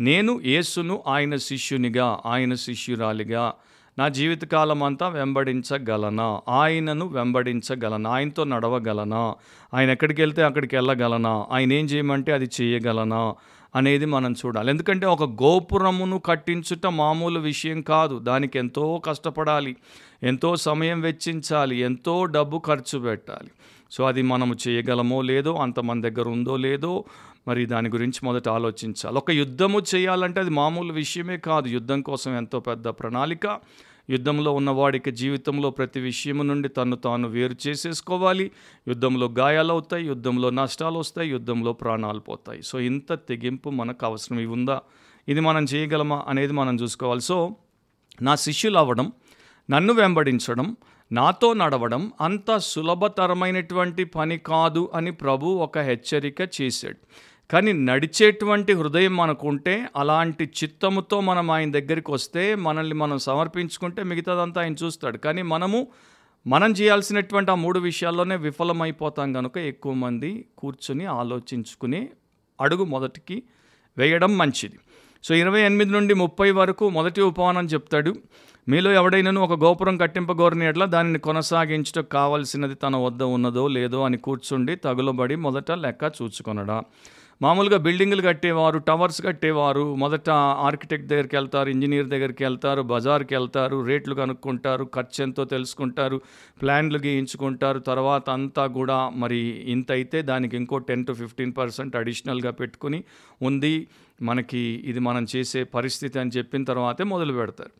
నేను 0.00 0.40
యేసును 0.44 1.02
ఆయన 1.06 1.36
శిష్యునిగా 1.36 2.20
ఆయన 2.26 2.54
శిష్యురాలిగా 2.54 3.54
నా 3.98 4.08
జీవితకాలం 4.08 4.82
అంతా 4.82 5.08
వెంబడించగలనా? 5.08 6.40
ఆయనను 6.48 7.06
వెంబడించగలనా? 7.06 8.10
ఆయనతో 8.10 8.44
నడవగలనా? 8.44 9.34
ఆయన 9.74 9.90
ఎక్కడికి 9.90 10.22
వెళ్తే 10.22 10.42
అక్కడికి 10.42 10.76
వెళ్ళగలనా? 10.76 11.46
ఆయన 11.50 11.72
ఏం 11.72 11.84
చేయమంటే 11.84 12.32
అది 12.32 12.50
చేయగలనా? 12.60 13.34
అనేది 13.74 14.06
మనం 14.06 14.32
చూడాలి. 14.32 14.70
ఎందుకంటే 14.70 15.06
ఒక 15.06 15.22
గోపురమును 15.22 16.18
కట్టించుట 16.18 16.86
మామూలు 16.86 17.40
విషయం 17.40 17.82
కాదు. 17.82 18.18
దానికి 18.18 18.58
ఎంతో 18.58 19.02
కష్టపడాలి 19.04 19.76
ఎంతో 20.22 20.56
సమయం 20.56 21.00
వెచ్చించాలి 21.00 21.76
ఎంతో 21.76 22.24
డబ్బు 22.24 22.58
ఖర్చు 22.58 22.98
పెట్టాలి. 22.98 23.50
సో 23.90 24.04
అది 24.04 24.22
మనము 24.22 24.54
చేయగలమో 24.68 25.22
లేదో 25.22 25.54
అంత 25.54 25.80
మన 25.80 26.00
దగ్గర 26.00 26.28
ఉందో 26.28 26.56
లేదో 26.56 27.04
మరి 27.48 27.66
దాని 27.66 27.88
గురించి 27.88 28.20
మొదట 28.24 28.48
ఆలోచించాలి. 28.48 29.16
ఒక 29.16 29.30
యుద్ధము 29.30 29.82
చేయాలంటే 29.94 30.40
అది 30.40 30.50
మామూలు 30.50 30.92
విషయమే 30.92 31.36
కాదు. 31.36 31.68
యుద్ధం 31.68 32.02
కోసం 32.02 32.36
ఎంతో 32.36 32.60
పెద్ద 32.60 32.88
ప్రణాళిక 32.88 33.46
యుద్ధంలో 34.10 34.52
ఉన్నవాడికి 34.52 35.10
జీవితంలో 35.10 35.70
ప్రతి 35.70 36.00
విషయం 36.00 36.48
నుండి 36.48 36.68
తను 36.68 36.96
తాను 36.96 37.28
వేరు 37.28 37.56
చేసేసుకోవాలి. 37.66 38.50
యుద్ధంలో 38.88 39.26
గాయాలు 39.26 39.72
అవుతాయి 39.72 40.06
యుద్ధంలో 40.06 40.50
నష్టాలు 40.50 40.98
వస్తాయి 40.98 41.30
యుద్ధంలో 41.30 41.72
ప్రాణాలు 41.72 42.20
పోతాయి. 42.20 42.62
సో 42.62 42.80
ఇంత 42.80 43.12
తెగింపు 43.12 43.70
మనకు 43.70 44.06
అవసరం 44.06 44.38
ఇవి 44.38 44.52
ఉందా? 44.52 44.82
ఇది 45.28 45.40
మనం 45.40 45.64
చేయగలమా 45.64 46.24
అనేది 46.28 46.52
మనం 46.52 46.76
చూసుకోవాలి. 46.76 47.20
సో 47.20 47.56
నా 48.22 48.34
శిష్యులు 48.34 48.78
అవ్వడం 48.78 49.12
నన్ను 49.70 49.94
వెంబడించడం 49.94 50.76
నాతో 51.12 51.52
నడవడం 51.52 52.12
అంత 52.20 52.56
సులభతరమైనటువంటి 52.56 54.04
పని 54.04 54.38
కాదు 54.38 54.90
అని 54.94 55.12
ప్రభు 55.12 55.46
ఒక 55.46 55.78
హెచ్చరిక 55.78 56.36
చేశాడు. 56.60 56.96
కానీ 57.50 57.72
నడిచేటువంటి 57.72 58.72
హృదయం 58.72 59.16
మనకుంటే 59.16 59.86
అలాంటి 59.96 60.44
చిత్తముతో 60.44 61.20
మనం 61.20 61.50
ఆయన 61.50 61.70
దగ్గరికి 61.70 62.10
వస్తే 62.10 62.54
మనల్ని 62.54 62.94
మనం 62.94 63.18
సమర్పించుకుంటే 63.18 64.02
మిగతాదంతా 64.02 64.60
ఆయన 64.60 64.74
చూస్తాడు. 64.84 65.18
కానీ 65.18 65.42
మనము 65.42 65.88
మనం 66.46 66.72
చేయాల్సినటువంటి 66.72 67.50
ఆ 67.50 67.54
మూడు 67.54 67.78
విషయాల్లోనే 67.78 68.36
విఫలమైపోతాం 68.36 69.32
కనుక 69.32 69.58
ఎక్కువ 69.58 69.92
మంది 69.92 70.46
కూర్చుని 70.58 71.04
ఆలోచించుకుని 71.04 72.08
అడుగు 72.60 72.84
మొదటికి 72.84 73.42
వేయడం 73.98 74.38
మంచిది. 74.38 74.78
సో 75.24 75.34
ఇరవై 75.34 75.60
ఎనిమిది 75.60 75.90
నుండి 75.90 76.14
ముప్పై 76.14 76.50
వరకు 76.50 76.88
మొదటి 76.88 77.20
ఉపమానం 77.20 77.66
చెప్తాడు. 77.66 78.14
మీలో 78.68 78.92
ఎవడైనాను 78.92 79.40
ఒక 79.40 79.64
గోపురం 79.64 79.96
కట్టింపగోరని 79.96 80.66
ఎట్లా 80.66 80.86
దానిని 80.86 81.18
కొనసాగించటం 81.18 82.04
కావలసినది 82.12 82.74
తన 82.74 82.96
వద్ద 82.96 83.22
ఉన్నదో 83.22 83.68
లేదో 83.68 84.04
అని 84.04 84.16
కూర్చుండి 84.16 84.76
తగులబడి 84.76 85.36
మొదట 85.36 85.72
లెక్క 85.72 86.12
చూచుకొనడా. 86.22 86.82
మామూలుగా 87.44 87.78
బిల్డింగులు 87.78 88.22
కట్టేవారు 88.22 88.78
టవర్స్ 88.88 89.20
కట్టేవారు. 89.22 89.84
మొదట 90.02 90.28
ఆర్కిటెక్ట్ 90.66 91.08
దగ్గరికి 91.08 91.36
వెళ్తారు 91.36 91.68
ఇంజనీర్ 91.68 92.08
దగ్గరికి 92.12 92.42
వెళ్తారు 92.44 92.82
బజార్కి 92.92 93.34
వెళ్తారు 93.34 93.78
రేట్లు 93.86 94.14
కనుక్కుంటారు 94.14 94.84
ఖర్చు 94.94 95.18
ఎంతో 95.22 95.44
తెలుసుకుంటారు 95.44 96.18
ప్లాన్లు 96.62 96.98
గీయించుకుంటారు. 96.98 97.78
తర్వాత 97.90 98.30
అంతా 98.30 98.66
కూడా 98.78 98.98
మరి 99.22 99.40
ఇంత 99.74 99.92
అయితే 99.92 100.20
దానికి 100.22 100.56
ఇంకో 100.56 100.78
టెన్ 100.90 101.06
టు 101.06 101.12
ఫిఫ్టీన్ 101.12 101.54
పర్సెంట్ 101.58 101.96
అడిషనల్గా 101.96 102.50
పెట్టుకుని 102.50 103.00
ఉంది. 103.42 103.74
మనకి 104.22 104.62
ఇది 104.84 105.00
మనం 105.00 105.26
చేసే 105.36 105.62
పరిస్థితి 105.76 106.18
అని 106.18 106.30
చెప్పిన 106.36 106.64
తర్వాతే 106.64 107.04
మొదలు 107.04 107.32
పెడతారు. 107.32 107.74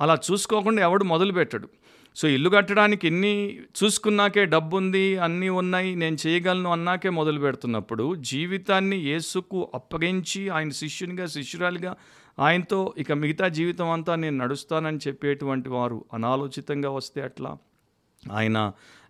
అలా 0.00 0.14
చూసుకోకుండా 0.28 0.82
ఎవడు 0.82 1.04
మొదలు 1.04 1.32
పెట్టడు 1.32 1.68
సో 2.18 2.26
ఇల్లు 2.28 2.50
కట్టడానికి 2.50 3.04
ఎన్ని 3.06 3.32
చూసుకున్నాకే 3.78 4.44
డబ్బు 4.44 4.76
ఉంది 4.76 5.02
అన్నీ 5.18 5.48
ఉన్నాయి 5.48 5.90
నేను 5.94 6.16
చేయగలను 6.16 6.70
అన్నాకే 6.72 7.10
మొదలు 7.10 7.40
పెడుతున్నప్పుడు 7.40 8.04
జీవితాన్ని 8.24 8.98
యేసుకు 9.02 9.58
అప్పగించి 9.74 10.40
ఆయన 10.50 10.72
శిష్యునిగా 10.78 11.26
శిష్యురాలిగా 11.26 11.92
ఆయనతో 12.38 12.80
ఇక 12.98 13.12
మిగతా 13.18 13.46
జీవితం 13.48 13.88
అంతా 13.90 14.14
నేను 14.16 14.36
నడుస్తానని 14.38 15.00
చెప్పేటువంటి 15.06 15.68
వారు 15.68 15.98
అనాలోచితంగా 16.12 16.90
వస్తే 16.90 17.22
అట్లా 17.22 17.52
ఆయన 18.22 18.58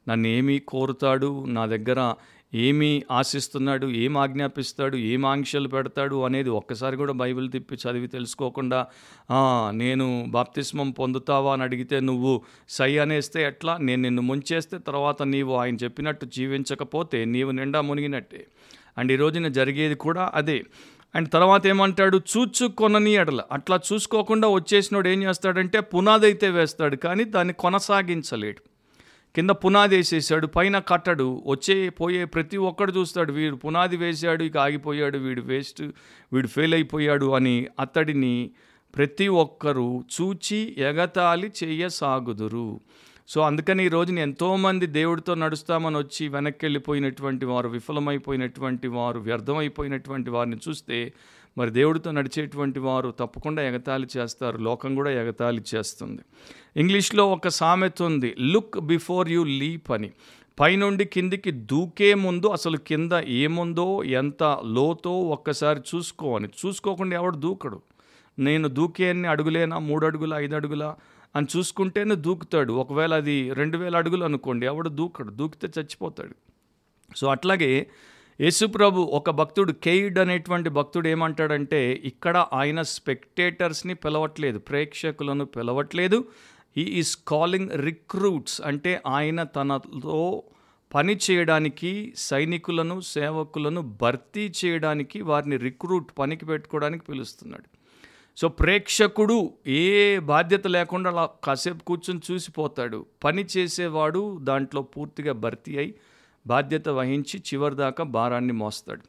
నన్ను 0.09 0.29
ఏమి 0.29 0.57
కోరుతాడు 0.69 1.31
నా 1.49 1.65
దగ్గర 1.67 2.01
ఏమి 2.55 3.03
ఆశిస్తున్నాడు 3.11 3.87
ఏం 3.87 4.17
ఆజ్ఞాపిస్తాడు 4.17 4.97
ఏం 4.97 5.27
ఆంక్షలు 5.27 5.69
పెడతాడు 5.69 6.25
అనేది 6.25 6.51
ఒక్కసారి 6.51 6.97
కూడా 6.97 7.13
బైబిల్ 7.13 7.51
తిప్పి 7.51 7.75
చదివి 7.75 8.07
తెలుసుకోకుండా 8.07 8.87
నేను 9.71 10.25
బాప్తిస్మం 10.29 10.91
పొందుతావా? 10.91 11.53
అని 11.53 11.63
అడిగితే 11.63 12.01
నువ్వు 12.01 12.43
సై 12.69 12.99
అనేస్తే 12.99 13.43
ఎట్లా? 13.43 13.77
నేను 13.77 14.03
నిన్ను 14.03 14.23
ముంచేస్తే 14.23 14.79
తర్వాత 14.79 15.23
నీవు 15.23 15.55
ఆయన 15.55 15.77
చెప్పినట్టు 15.77 16.27
జీవించకపోతే 16.27 17.25
నీవు 17.25 17.51
నిండా 17.51 17.81
మునిగినట్టే. 17.81 18.47
అండ్ 18.99 19.13
ఈ 19.13 19.17
రోజున 19.17 19.49
జరిగేది 19.49 19.95
కూడా 19.95 20.31
అదే. 20.35 20.65
అండ్ 21.15 21.31
తర్వాత 21.31 21.67
ఏమంటాడు? 21.67 22.21
చూచుకొనని 22.37 23.11
ఎడల. 23.11 23.41
అట్లా 23.53 23.81
చూసుకోకుండా 23.93 24.49
వచ్చేసినోడు 24.49 25.09
ఏం 25.09 25.23
చేస్తాడంటే 25.23 25.81
పునాది 25.81 26.27
అయితే 26.27 26.51
వేస్తాడు 26.51 26.97
కానీ 26.97 27.25
దాన్ని 27.25 27.55
కొనసాగించలేడు. 27.55 28.78
కింద 29.35 29.51
పునాది 29.51 29.97
వేసేసాడు 29.97 30.47
పైన 30.47 30.79
కట్టడు 30.79 31.43
వచ్చే 31.47 31.89
పోయే 31.89 32.25
ప్రతి 32.25 32.57
ఒక్కడు 32.57 32.93
చూస్తాడు 32.93 33.33
వీడు 33.33 33.57
పునాది 33.57 33.97
వేశాడు 33.97 34.45
ఇక 34.45 34.57
ఆగిపోయాడు 34.57 35.19
వీడు 35.19 35.41
వేస్ట్ 35.41 35.83
వీడు 36.33 36.47
ఫెయిల్ 36.47 36.75
అయిపోయాడు 36.75 37.27
అని 37.27 37.67
అతడిని 37.81 38.51
ప్రతి 38.97 39.29
ఒక్కరూ 39.29 40.05
చూచి 40.21 40.77
ఎగతాళి 40.79 41.53
చేయసాగుదురు. 41.65 42.81
సో 43.29 43.41
అందుకని 43.41 43.87
ఈ 43.87 43.89
రోజున 43.89 44.19
ఎంతోమంది 44.19 44.87
దేవుడితో 44.87 45.35
నడుస్తామని 45.35 45.99
వచ్చి 45.99 46.29
వెనక్కి 46.29 46.65
వెళ్ళిపోయినటువంటి 46.67 47.47
వారు 47.47 47.69
విఫలమైపోయినటువంటి 47.69 48.89
వారు 48.89 49.21
వ్యర్థమైపోయినటువంటి 49.21 50.31
వారిని 50.31 50.57
చూస్తే 50.69 51.13
మరి 51.59 51.71
దేవుడితో 51.71 52.11
నడిచేటువంటి 52.11 52.79
వారు 52.79 53.11
తప్పకుండా 53.11 53.63
ఎగతాళి 53.63 54.07
చేస్తారు. 54.17 54.59
లోకం 54.59 54.95
కూడా 54.95 55.11
ఎగతాళి 55.11 55.63
చేస్తుంది. 55.75 56.23
ఇంగ్లీష్లో 56.77 57.29
ఒక 57.29 57.49
సామెత 57.49 58.03
ఉంది 58.03 58.35
లుక్ 58.41 58.81
బిఫోర్ 58.81 59.29
యూ 59.29 59.45
లీప్ 59.45 59.91
అని. 59.91 60.11
పైనుండి 60.61 61.05
కిందికి 61.05 61.51
దూకే 61.51 62.15
ముందు 62.15 62.47
అసలు 62.47 62.77
కింద 62.77 63.13
ఏముందో 63.13 64.05
ఎంత 64.05 64.59
లోతో 64.65 65.21
ఒక్కసారి 65.21 65.81
చూసుకో 65.95 66.37
అని. 66.37 66.49
చూసుకోకుండా 66.67 67.17
ఎవడు 67.17 67.37
దూకడు? 67.37 67.83
నేను 68.39 68.69
దూకేన్ని 68.69 69.29
అడుగులేనా? 69.29 69.79
మూడు 69.79 70.07
అడుగుల? 70.07 70.35
ఐదు 70.35 70.55
అడుగుల? 70.55 70.95
అని 71.37 71.47
చూసుకుంటేనే 71.57 72.15
దూకుతాడు. 72.15 72.73
ఒకవేళ 72.73 73.15
అది 73.15 73.53
రెండు 73.53 73.79
వేల 73.79 73.97
అడుగులు 73.97 74.25
అనుకోండి 74.25 74.67
ఎవడు 74.67 74.89
దూకడు? 74.89 75.31
దూకితే 75.31 75.81
చచ్చిపోతాడు. 75.81 76.35
సో 77.17 77.29
అట్లాగే 77.29 77.91
యేసుప్రభు 78.41 79.01
ఒక 79.01 79.31
భక్తుడు 79.31 79.73
కేయిడ్ 79.73 80.19
అనేటువంటి 80.19 80.69
భక్తుడు 80.69 81.09
ఏమంటాడంటే 81.09 81.81
ఇక్కడ 82.05 82.47
ఆయన 82.53 82.83
స్పెక్టేటర్స్ని 82.83 83.95
పిలవట్లేదు 83.95 84.59
ప్రేక్షకులను 84.59 85.45
పిలవట్లేదు. 85.45 86.25
ఈ 86.77 86.83
ఈస్ 87.01 87.17
కాలింగ్ 87.17 87.71
రిక్రూట్స్ 87.71 88.61
అంటే 88.61 89.03
ఆయన 89.07 89.43
తనలో 89.43 90.43
పని 90.95 91.19
చేయడానికి 91.31 92.15
సైనికులను 92.17 93.01
సేవకులను 93.01 93.81
భర్తీ 94.03 94.53
చేయడానికి 94.65 95.23
వారిని 95.23 95.57
రిక్రూట్ 95.57 96.13
పనికి 96.19 96.47
పెట్టుకోవడానికి 96.47 97.05
పిలుస్తున్నాడు. 97.05 97.69
సో 98.37 98.49
ప్రేక్షకుడు 98.49 99.53
ఏ 99.67 100.19
బాధ్యత 100.19 100.67
లేకుండా 100.67 101.11
అలా 101.11 101.29
కాసేపు 101.45 101.85
కూర్చొని 101.85 102.21
చూసిపోతాడు. 102.31 103.07
పని 103.25 103.45
చేసేవాడు 103.57 104.39
దాంట్లో 104.43 104.83
పూర్తిగా 104.83 105.33
భర్తీ 105.33 105.79
అయి 105.79 105.95
బాధ్యత 106.49 106.89
వహించి 106.89 107.39
చివరిదాకా 107.39 108.05
భారాన్ని 108.05 108.53
మోస్తాడు. 108.53 109.03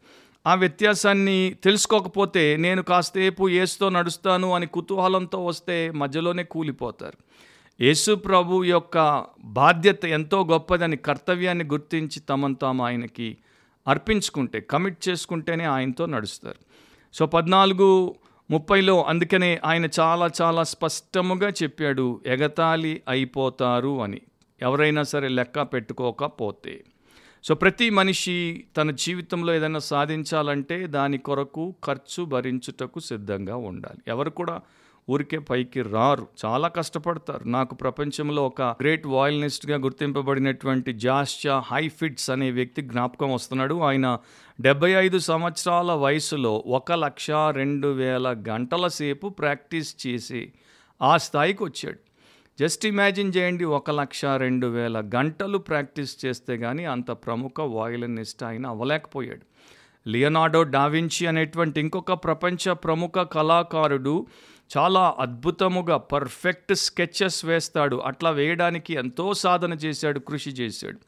ఆ 0.48 0.56
వ్యత్యాసాన్ని 0.56 1.56
తెలుసుకోకపోతే 1.64 2.58
నేను 2.58 2.82
కాసేపు 2.84 3.50
ఏసుతో 3.50 3.90
నడుస్తాను 3.90 4.54
అని 4.54 4.66
కుతూహలంతో 4.66 5.46
వస్తే 5.46 5.92
మధ్యలోనే 5.92 6.44
కూలిపోతారు. 6.44 7.18
యేసు 7.84 8.16
ప్రభు 8.16 8.64
యొక్క 8.64 9.26
బాధ్యత 9.44 10.06
ఎంతో 10.06 10.44
గొప్పదని 10.44 10.98
కర్తవ్యాన్ని 10.98 11.64
గుర్తించి 11.64 12.20
తమను 12.20 12.56
తాము 12.56 12.86
ఆయనకి 12.86 13.38
అర్పించుకుంటే 13.88 14.60
కమిట్ 14.60 15.10
చేసుకుంటేనే 15.10 15.64
ఆయనతో 15.64 16.06
నడుస్తారు. 16.06 16.60
సో 17.14 17.26
పద్నాలుగు 17.26 18.16
ముప్పైలో 18.52 19.04
అందుకనే 19.04 19.60
ఆయన 19.66 19.90
చాలా 20.00 20.30
చాలా 20.42 20.64
స్పష్టముగా 20.64 21.50
చెప్పాడు 21.50 22.22
ఎగతాళి 22.26 23.02
అయిపోతారు 23.08 24.02
అని. 24.02 24.22
ఎవరైనా 24.62 25.04
సరే 25.04 25.28
లెక్క 25.28 25.62
పెట్టుకోకపోతే. 25.62 26.84
సో 27.44 27.56
ప్రతి 27.56 27.90
మనిషి 27.90 28.64
తన 28.78 28.92
జీవితంలో 28.92 29.56
ఏదైనా 29.56 29.80
సాధించాలంటే 29.80 30.88
దాని 30.88 31.18
కొరకు 31.18 31.76
ఖర్చు 31.86 32.24
భరించుటకు 32.26 33.00
సిద్ధంగా 33.00 33.56
ఉండాలి. 33.56 34.02
ఎవరు 34.08 34.30
కూడా 34.30 34.62
ఊరికే 35.10 35.40
పైకి 35.40 35.82
రారు. 35.82 36.28
చాలా 36.46 36.68
కష్టపడతారు. 36.68 37.44
నాకు 37.44 37.76
ప్రపంచంలో 37.76 38.46
ఒక 38.46 38.62
గ్రేట్ 38.62 39.08
వాయిలినిస్ట్గా 39.08 39.78
గుర్తింపబడినటువంటి 39.78 40.94
జాస్చా 40.94 41.60
హైఫిట్స్ 41.60 42.30
అనే 42.30 42.52
వ్యక్తి 42.52 42.82
జ్ఞాపకం 42.82 43.34
వస్తున్నాడు. 43.34 43.80
ఆయన 43.80 44.18
డెబ్బై 44.62 44.92
ఐదు 44.92 45.20
సంవత్సరాల 45.20 45.92
వయసులో 45.92 46.64
ఒక 46.68 46.92
లక్ష 46.92 47.32
రెండు 47.32 47.88
వేల 47.88 48.44
గంటల 48.50 48.88
సేపు 48.88 49.28
ప్రాక్టీస్ 49.28 50.08
చేసి 50.08 50.54
ఆ 51.02 51.18
స్థాయికి 51.18 51.64
వచ్చాడు. 51.64 52.09
జస్ట్ 52.60 52.86
ఇమాజిన్ 52.86 53.34
చేయండి 53.38 53.66
ఒక 53.66 53.92
లక్ష 53.92 54.26
రెండు 54.26 54.68
వేల 54.68 55.10
గంటలు 55.16 55.58
ప్రాక్టీస్ 55.58 56.26
చేస్తే 56.26 56.58
కానీ 56.58 56.86
అంత 56.86 57.12
ప్రముఖ 57.12 57.62
వాయిలినిస్ట్ 57.62 58.44
ఆయన 58.44 58.68
అవ్వలేకపోయాడు. 58.68 59.42
లియనార్డో 60.10 60.64
డావించి 60.64 61.28
అనేటువంటి 61.28 61.80
ఇంకొక 61.80 62.14
ప్రపంచ 62.14 62.74
ప్రముఖ 62.74 63.12
కళాకారుడు 63.12 64.28
చాలా 64.78 65.16
అద్భుతముగా 65.20 65.98
పర్ఫెక్ట్ 65.98 66.76
స్కెచెస్ 66.76 67.46
వేస్తాడు. 67.46 67.96
అట్లా 67.96 68.30
వేయడానికి 68.30 68.94
ఎంతో 68.94 69.34
సాధన 69.34 69.74
చేశాడు 69.74 70.20
కృషి 70.20 70.50
చేశాడు. 70.50 71.00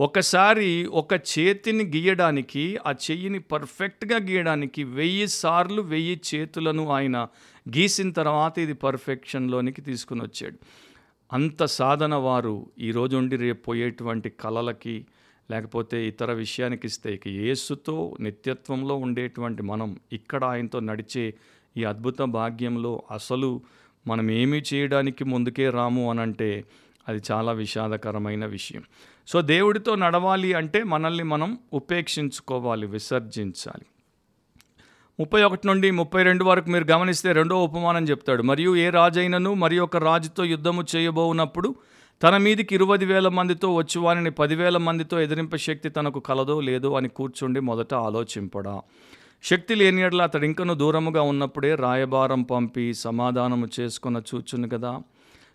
ఒకసారి 0.00 0.86
ఒక 0.86 1.14
చేతిని 1.14 1.84
గీయడానికి 1.84 2.78
ఆ 2.86 2.92
చెయ్యిని 2.92 3.38
పర్ఫెక్ట్గా 3.38 4.18
గీయడానికి 4.18 4.84
వెయ్యి 4.84 5.28
సార్లు 5.28 5.82
వెయ్యి 5.82 6.20
చేతులను 6.34 6.88
ఆయన 6.88 7.26
గీసిన 7.68 8.12
తర్వాత 8.12 8.58
ఇది 8.58 8.72
పర్ఫెక్షన్లోనికి 8.72 9.82
తీసుకుని 9.82 10.22
వచ్చాడు. 10.22 10.58
అంత 11.34 11.64
సాధన 11.64 12.14
వారు 12.14 12.66
ఈరోజు 12.78 13.16
ఉండి 13.16 13.36
రేపు 13.36 13.62
పోయేటువంటి 13.62 14.30
కళలకి 14.30 15.06
లేకపోతే 15.50 16.08
ఇతర 16.08 16.32
విషయానికి 16.32 16.86
ఇస్తే 16.86 17.14
ఇక 17.14 17.28
యేసుతో 17.28 18.16
నిత్యత్వంలో 18.20 18.94
ఉండేటువంటి 18.96 19.62
మనం 19.62 19.96
ఇక్కడ 20.12 20.44
ఆయనతో 20.44 20.80
నడిచే 20.80 21.34
ఈ 21.76 21.84
అద్భుత 21.84 22.22
భాగ్యంలో 22.22 23.02
అసలు 23.10 23.62
మనం 24.06 24.30
ఏమీ 24.30 24.62
చేయడానికి 24.74 25.24
ముందుకే 25.24 25.70
రాము 25.70 26.10
అని 26.10 26.20
అంటే 26.20 26.64
అది 27.08 27.22
చాలా 27.32 27.52
విషాదకరమైన 27.52 28.46
విషయం. 28.46 28.84
సో 29.26 29.40
దేవుడితో 29.40 29.94
నడవాలి 29.94 30.54
అంటే 30.54 30.82
మనల్ని 30.82 31.24
మనం 31.24 31.58
ఉపేక్షించుకోవాలి 31.72 32.86
విసర్జించాలి. 32.86 33.86
ముప్పై 35.20 35.42
ఒకటి 35.42 35.66
నుండి 35.66 35.90
ముప్పై 35.90 36.22
రెండు 36.22 36.44
వరకు 36.44 36.70
మీరు 36.70 36.84
గమనిస్తే 36.84 37.32
రెండో 37.32 37.64
ఉపమానం 37.64 38.04
చెప్తాడు. 38.04 38.42
మరియు 38.42 38.76
ఏ 38.76 38.90
రాజైనను 38.90 39.54
మరి 39.54 39.78
ఒక 39.78 39.96
రాజుతో 39.96 40.44
యుద్ధము 40.44 40.84
చేయబోనప్పుడు 40.96 41.74
తన 42.22 42.36
మీదికి 42.36 42.74
ఇరవై 42.74 42.96
వేల 42.96 43.28
మందితో 43.28 43.74
వచ్చి 43.74 43.98
వారిని 43.98 44.30
పదివేల 44.30 44.76
మందితో 44.76 45.20
ఎదిరింప 45.20 45.56
శక్తి 45.56 45.88
తనకు 45.88 46.20
కలదో 46.20 46.60
లేదో 46.60 46.92
అని 46.92 47.08
కూర్చుండి 47.08 47.60
మొదట 47.60 47.94
ఆలోచింపడా. 47.94 48.82
శక్తి 49.44 49.74
లేని 49.74 50.02
ఎడల 50.02 50.22
అతడు 50.22 50.44
ఇంకను 50.44 50.74
దూరముగా 50.74 51.22
ఉన్నప్పుడే 51.22 51.74
రాయబారం 51.74 52.42
పంపి 52.42 52.94
సమాధానము 52.94 53.68
చేసుకున్న 53.80 54.22
చూచును 54.34 54.68
కదా. 54.68 55.02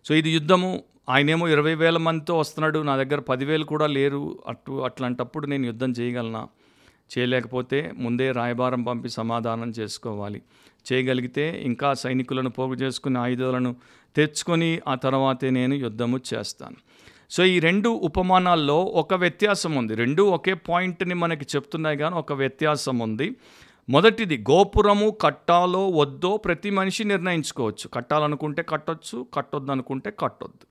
సో 0.06 0.16
ఇది 0.16 0.30
యుద్ధము. 0.30 0.84
ఆయనేమో 1.10 1.48
ఇరవై 1.48 1.76
వేల 1.76 1.98
మందితో 1.98 2.38
వస్తున్నాడు. 2.38 2.80
నా 2.80 2.96
దగ్గర 2.96 3.20
పదివేలు 3.20 3.64
కూడా 3.64 3.88
లేరు. 3.88 4.40
అటు 4.48 4.72
అట్లాంటప్పుడు 4.72 5.48
నేను 5.48 5.66
యుద్ధం 5.66 5.92
చేయగలనా? 5.92 6.48
చేయలేకపోతే 7.18 7.94
ముందే 7.98 8.32
రాయబారం 8.32 8.84
పంపి 8.84 9.10
సమాధానం 9.10 9.70
చేసుకోవాలి. 9.80 10.42
చేయగలిగితే 10.94 11.62
ఇంకా 11.66 11.94
సైనికులను 11.94 12.50
పోగు 12.50 12.74
చేసుకుని 12.74 13.18
ఆయుధాలను 13.18 13.76
తెచ్చుకొని 14.16 14.82
ఆ 14.88 14.96
తర్వాతే 14.96 15.50
నేను 15.50 15.74
యుద్ధము 15.74 16.20
చేస్తాను. 16.34 16.76
సో 17.32 17.46
ఈ 17.46 17.60
రెండు 17.60 17.90
ఉపమానాల్లో 17.90 18.84
ఒక 18.84 19.14
వ్యత్యాసం 19.14 19.76
ఉంది. 19.76 19.96
రెండు 19.96 20.24
ఒకే 20.24 20.54
పాయింట్ని 20.54 21.14
మనకి 21.14 21.46
చెప్తున్నాయి 21.56 21.98
కానీ 21.98 22.16
ఒక 22.16 22.34
వ్యత్యాసం 22.34 23.00
ఉంది. 23.00 23.36
మొదటిది 23.90 24.38
గోపురము 24.38 25.10
కట్టాలో 25.10 25.90
వద్దో 25.90 26.38
ప్రతి 26.38 26.70
మనిషి 26.70 27.04
నిర్ణయించుకోవచ్చు. 27.04 27.88
కట్టాలనుకుంటే 27.88 28.64
కట్టొచ్చు 28.70 29.28
కట్టొద్దు 29.34 29.72
అనుకుంటే 29.72 30.12
కట్టొద్దు. 30.20 30.69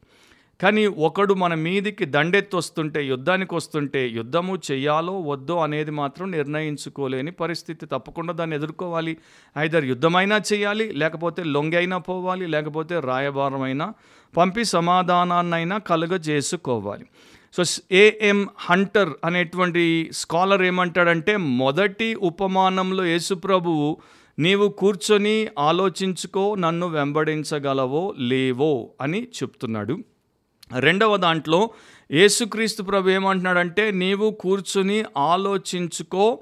కానీ 0.62 0.86
ఒకడు 0.86 1.34
మన 1.34 1.54
మీదికి 1.54 2.04
దండెత్తి 2.04 2.56
వస్తుంటే 2.56 3.04
యుద్ధానికి 3.04 3.54
వస్తుంటే 3.54 4.08
యుద్ధము 4.08 4.58
చేయాలో 4.70 5.20
వద్దో 5.20 5.56
అనేది 5.58 5.90
మాత్రం 5.90 6.30
నిర్ణయించుకోలేని 6.30 7.30
పరిస్థితి. 7.30 7.86
తప్పకుండా 7.86 8.32
దాన్ని 8.32 8.56
ఎదుర్కోవాలి. 8.56 9.16
ఐదర్ 9.58 9.84
యుద్ధమైనా 9.84 10.40
చేయాలి 10.52 10.92
లేకపోతే 10.92 11.42
లొంగైనా 11.44 11.98
పోవాలి 11.98 12.46
లేకపోతే 12.46 13.00
రాయబారమైనా 13.00 13.94
పంపి 14.36 14.64
సమాధానాన్నైనా 14.64 15.78
కలుగజేసుకోవాలి. 15.78 17.06
సో 17.54 17.62
ఏఎం 17.92 18.48
హంటర్ 18.58 19.08
అనేటువంటి 19.24 20.10
స్కాలర్ 20.12 20.62
ఏమంటాడంటే 20.62 21.36
మొదటి 21.36 22.14
ఉపమానంలో 22.14 23.04
యేసుప్రభువు 23.04 23.98
నీవు 24.38 24.68
కూర్చొని 24.68 25.48
ఆలోచించుకో 25.58 26.54
నన్ను 26.54 26.86
వెంబడించగలవో 26.86 28.14
లేవో 28.18 28.90
అని 29.00 29.22
చెప్తున్నాడు. 29.22 29.98
రెండవ 30.72 31.16
దాంట్లో 31.16 31.70
యేసుక్రీస్తు 32.12 32.82
ప్రభు 32.82 33.10
ఏమంటున్నాడంటే 33.10 33.90
నీవు 33.90 34.30
కూర్చుని 34.30 35.04
ఆలోచించుకో 35.16 36.38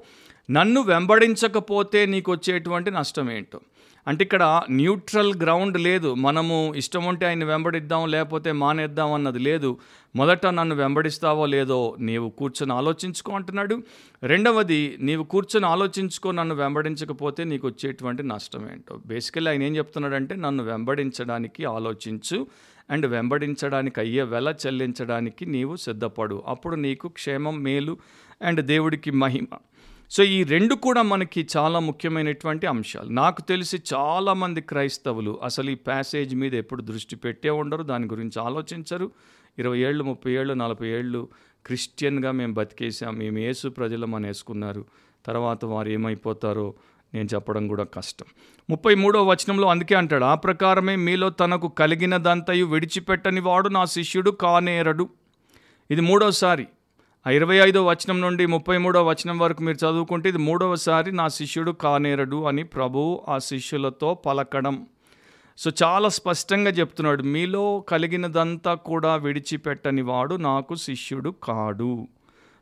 నన్ను 0.51 0.81
వెంబడించకపోతే 0.81 2.05
నీకు 2.05 2.31
వచ్చేటువంటి 2.31 2.91
నష్టం 2.91 3.31
ఏంటో 3.31 3.61
అంటే 4.07 4.23
ఇక్కడ 4.23 4.61
న్యూట్రల్ 4.71 5.33
గ్రౌండ్ 5.33 5.77
లేదు. 5.77 6.13
మనము 6.13 6.73
ఇష్టం 6.77 7.05
ఉంటే 7.05 7.25
ఆయన 7.25 7.43
వెంబడిద్దాం 7.43 8.05
లేకపోతే 8.05 8.51
మానేద్దాం 8.51 9.13
అన్నది 9.13 9.39
లేదు. 9.39 9.77
మొదట 10.15 10.47
నన్ను 10.47 10.75
వెంబడిస్తావో 10.75 11.45
లేదో 11.45 11.95
నీవు 11.99 12.29
కూర్చొని 12.29 12.73
ఆలోచించుకో 12.73 13.31
అంటున్నాడు. 13.31 13.83
రెండవది 14.23 14.97
నీవు 14.99 15.23
కూర్చొని 15.23 15.65
ఆలోచించుకో 15.65 16.31
నన్ను 16.31 16.55
వెంబడించకపోతే 16.55 17.43
నీకు 17.43 17.67
వచ్చేటువంటి 17.67 18.23
నష్టం 18.23 18.71
ఏంటో 18.71 19.01
బేసికల్లీ 19.05 19.51
ఆయన 19.51 19.63
ఏం 19.63 19.75
చెప్తున్నాడంటే 19.75 20.35
నన్ను 20.35 20.63
వెంబడించడానికి 20.63 21.65
ఆలోచించు 21.65 22.47
అండ్ 22.89 23.05
వెంబడించడానికి 23.05 23.99
అయ్యే 23.99 24.23
వెల 24.23 24.55
చెల్లించడానికి 24.65 25.45
నీవు 25.45 25.75
సిద్ధపడు. 25.75 26.43
అప్పుడు 26.47 26.75
నీకు 26.75 27.07
క్షేమం 27.07 27.63
మేలు 27.63 27.97
అండ్ 28.41 28.61
దేవుడికి 28.61 29.11
మహిమ. 29.11 29.45
సో 30.11 30.23
ఈ 30.23 30.43
రెండు 30.43 30.75
కూడా 30.75 31.01
మనకి 31.01 31.47
చాలా 31.57 31.79
ముఖ్యమైనటువంటి 31.79 32.67
అంశాలు. 32.67 33.09
నాకు 33.09 33.41
తెలిసి 33.41 33.81
చాలామంది 33.93 34.61
క్రైస్తవులు 34.61 35.39
అసలు 35.43 35.69
ఈ 35.69 35.75
ప్యాసేజ్ 35.75 36.35
మీద 36.35 36.53
ఎప్పుడు 36.53 36.81
దృష్టి 36.81 37.15
పెట్టే 37.15 37.49
ఉండరు 37.49 37.83
దాని 37.83 38.05
గురించి 38.05 38.41
ఆలోచించరు. 38.41 39.11
ఇరవై 39.59 39.79
ఏళ్ళు 39.79 40.03
ముప్పై 40.03 40.31
ఏళ్ళు 40.31 40.53
నలభై 40.53 40.87
ఏళ్ళు 40.87 41.27
క్రిస్టియన్గా 41.65 42.31
మేము 42.31 42.53
బతికేసాం 42.53 43.15
మేము 43.15 43.37
యేసు 43.37 43.67
ప్రజలు 43.67 44.05
మన 44.05 44.27
వేసుకున్నారు 44.27 44.85
తర్వాత 45.25 45.65
వారు 45.65 45.89
ఏమైపోతారో 45.89 46.73
నేను 47.17 47.29
చెప్పడం 47.33 47.67
కూడా 47.67 47.83
కష్టం. 47.83 48.25
ముప్పై 48.69 48.95
మూడో 48.95 49.23
వచనంలో 49.23 49.67
అందుకే 49.67 49.95
అంటాడు 49.95 50.23
ఆ 50.23 50.35
ప్రకారమే 50.35 50.95
మీలో 50.95 51.29
తనకు 51.29 51.67
కలిగినదంతయు 51.67 52.65
విడిచిపెట్టని 52.65 53.39
వాడు 53.39 53.69
నా 53.69 53.85
శిష్యుడు 53.85 54.31
కానేరడు. 54.31 55.09
ఇది 55.91 56.01
మూడోసారి. 56.01 56.67
ఆ 57.27 57.29
ఇరవై 57.29 57.55
ఐదో 57.55 57.85
వచనం 57.85 58.21
నుండి 58.21 58.45
ముప్పై 58.45 58.77
మూడో 58.77 59.03
వచనం 59.03 59.37
వరకు 59.39 59.63
మీరు 59.63 59.85
చదువుకుంటే 59.85 60.29
ఇది 60.29 60.37
మూడవసారి 60.37 61.11
నా 61.11 61.27
శిష్యుడు 61.27 61.71
కానేరడు 61.71 62.43
అని 62.43 62.63
ప్రభువు 62.63 63.25
ఆ 63.29 63.37
శిష్యులతో 63.37 64.13
పలకడం. 64.13 64.75
సో 65.57 65.71
చాలా 65.83 66.09
స్పష్టంగా 66.09 66.71
చెప్తున్నాడు 66.71 67.23
మీలో 67.23 67.85
కలిగినదంతా 67.89 68.73
కూడా 68.73 69.15
విడిచిపెట్టని 69.15 70.01
వాడు 70.01 70.35
నాకు 70.35 70.75
శిష్యుడు 70.75 71.33
కాడు. 71.43 72.07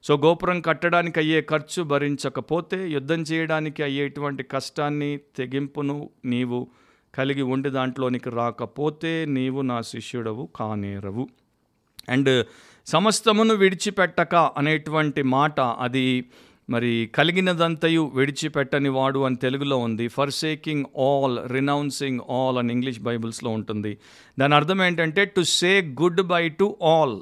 సో 0.08 0.18
గోపురం 0.18 0.62
కట్టడానికి 0.62 1.20
అయ్యే 1.20 1.42
ఖర్చు 1.42 1.84
భరించకపోతే 1.84 2.90
యుద్ధం 2.90 3.22
చేయడానికి 3.22 3.84
అయ్యేటువంటి 3.84 4.44
కష్టాన్ని 4.44 5.20
తెగింపును 5.38 6.10
నీవు 6.26 6.68
కలిగి 7.16 7.42
ఉండి 7.42 7.70
దాంట్లోనికి 7.70 8.30
రాకపోతే 8.30 9.26
నీవు 9.26 9.62
నా 9.62 9.82
శిష్యుడవు 9.82 10.50
కానేరవు. 10.56 11.30
అండ్ 12.10 12.46
సమస్తమును 12.86 13.54
విడిచిపెట్టక 13.54 14.36
అనేటువంటి 14.36 15.22
మాట 15.22 15.60
అది 15.60 16.26
మరి 16.70 17.10
కలిగినదంతయు 17.16 18.12
విడిచిపెట్టని 18.16 18.90
వాడు 18.90 19.20
అని 19.20 19.36
తెలుగులో 19.36 19.78
ఉంది. 19.78 20.08
ఫర్సేకింగ్ 20.08 20.86
ఆల్ 21.00 21.50
రినౌన్సింగ్ 21.52 22.20
ఆల్ 22.32 22.58
అని 22.58 22.74
ఇంగ్లీష్ 22.74 23.00
బైబిల్స్లో 23.00 23.50
ఉంటుంది. 23.50 23.98
దాని 24.40 24.56
అర్థం 24.56 24.84
ఏంటంటే 24.84 25.26
to 25.26 25.42
say 25.42 25.82
good 26.02 26.22
bye 26.22 26.50
to 26.50 26.78
all 26.84 27.18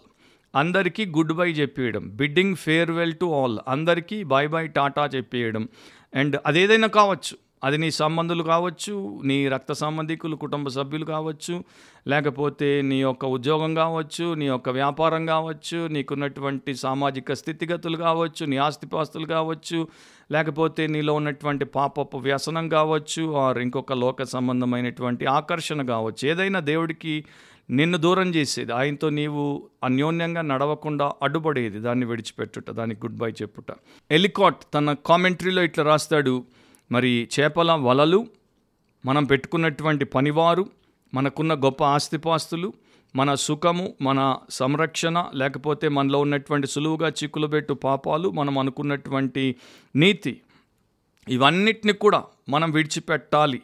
అందరికీ 0.56 1.06
గుడ్ 1.06 1.34
బై 1.34 1.52
చెప్పేయడం. 1.52 2.10
బిడ్డింగ్ 2.10 2.56
ఫేర్వెల్ 2.56 3.14
టు 3.14 3.26
ఆల్ 3.26 3.60
అందరికీ 3.68 4.24
బై 4.24 4.48
బై 4.48 4.68
టాటా 4.68 5.06
చెప్పేయడం. 5.16 5.68
అండ్ 6.16 6.36
అదేదైనా 6.46 6.88
కావచ్చు. 6.88 7.38
అది 7.64 7.78
నీ 7.78 7.92
సంబంధులు 7.92 8.44
కావచ్చు 8.44 9.22
నీ 9.26 9.48
రక్త 9.48 9.74
సంబంధికులు 9.74 10.36
కుటుంబ 10.36 10.68
సభ్యులు 10.68 11.06
కావచ్చు 11.06 11.64
లేకపోతే 12.08 12.82
నీ 12.82 13.02
యొక్క 13.02 13.26
ఉద్యోగం 13.26 13.74
కావచ్చు 13.74 14.34
నీ 14.34 14.46
యొక్క 14.46 14.70
వ్యాపారం 14.70 15.26
కావచ్చు 15.26 15.88
నీకున్నటువంటి 15.88 16.76
సామాజిక 16.76 17.34
స్థితిగతులు 17.34 17.98
కావచ్చు 17.98 18.46
నీ 18.46 18.58
ఆస్తిపాస్తులు 18.58 19.26
కావచ్చు 19.26 19.88
లేకపోతే 20.32 20.88
నీలో 20.88 21.14
ఉన్నటువంటి 21.14 21.66
పాపపు 21.66 22.18
వ్యసనం 22.18 22.70
కావచ్చు 22.70 23.36
ఆర్ 23.36 23.58
ఇంకొక 23.58 23.94
లోక 23.94 24.24
సంబంధమైనటువంటి 24.24 25.26
ఆకర్షణ 25.26 25.86
కావచ్చు. 25.86 26.28
ఏదైనా 26.28 26.60
దేవుడికి 26.60 27.26
నిన్ను 27.70 27.98
దూరం 27.98 28.36
చేసేది 28.36 28.72
ఆయనతో 28.72 29.10
నీవు 29.10 29.70
అన్యోన్యంగా 29.84 30.42
నడవకుండా 30.42 31.14
అడ్డుపడేది 31.24 31.80
దాన్ని 31.80 32.06
విడిచిపెట్టుట 32.06 32.72
దానికి 32.72 33.00
గుడ్ 33.06 33.18
బై 33.18 33.32
చెప్పుట. 33.32 33.66
ఎలికాట్ 34.12 34.58
తన 34.74 34.94
కామెంటరీలో 34.94 35.64
ఇట్లా 35.64 35.84
రాస్తాడు 35.86 36.44
మరి 36.92 37.30
చేపల 37.40 37.72
వలలు 37.72 38.28
మనం 39.06 39.24
పెట్టుకున్నటువంటి 39.24 40.06
పనివారు 40.06 40.66
మనకున్న 41.14 41.54
గొప్ప 41.54 41.84
ఆస్తిపాస్తులు 41.84 42.74
మన 43.16 43.34
సుఖము 43.34 43.94
మన 44.02 44.38
సంరక్షణ 44.50 45.26
లేకపోతే 45.34 45.88
మనలో 45.88 46.20
ఉన్నటువంటి 46.20 46.68
సులువుగా 46.68 47.10
చిక్కులు 47.10 47.48
పెట్టు 47.48 47.74
పాపాలు 47.74 48.30
మనం 48.30 48.58
అనుకున్నటువంటి 48.58 49.56
నీతి 49.96 50.42
ఇవన్నిటిని 51.30 51.94
కూడా 51.94 52.24
మనం 52.50 52.72
విడిచిపెట్టాలి. 52.72 53.62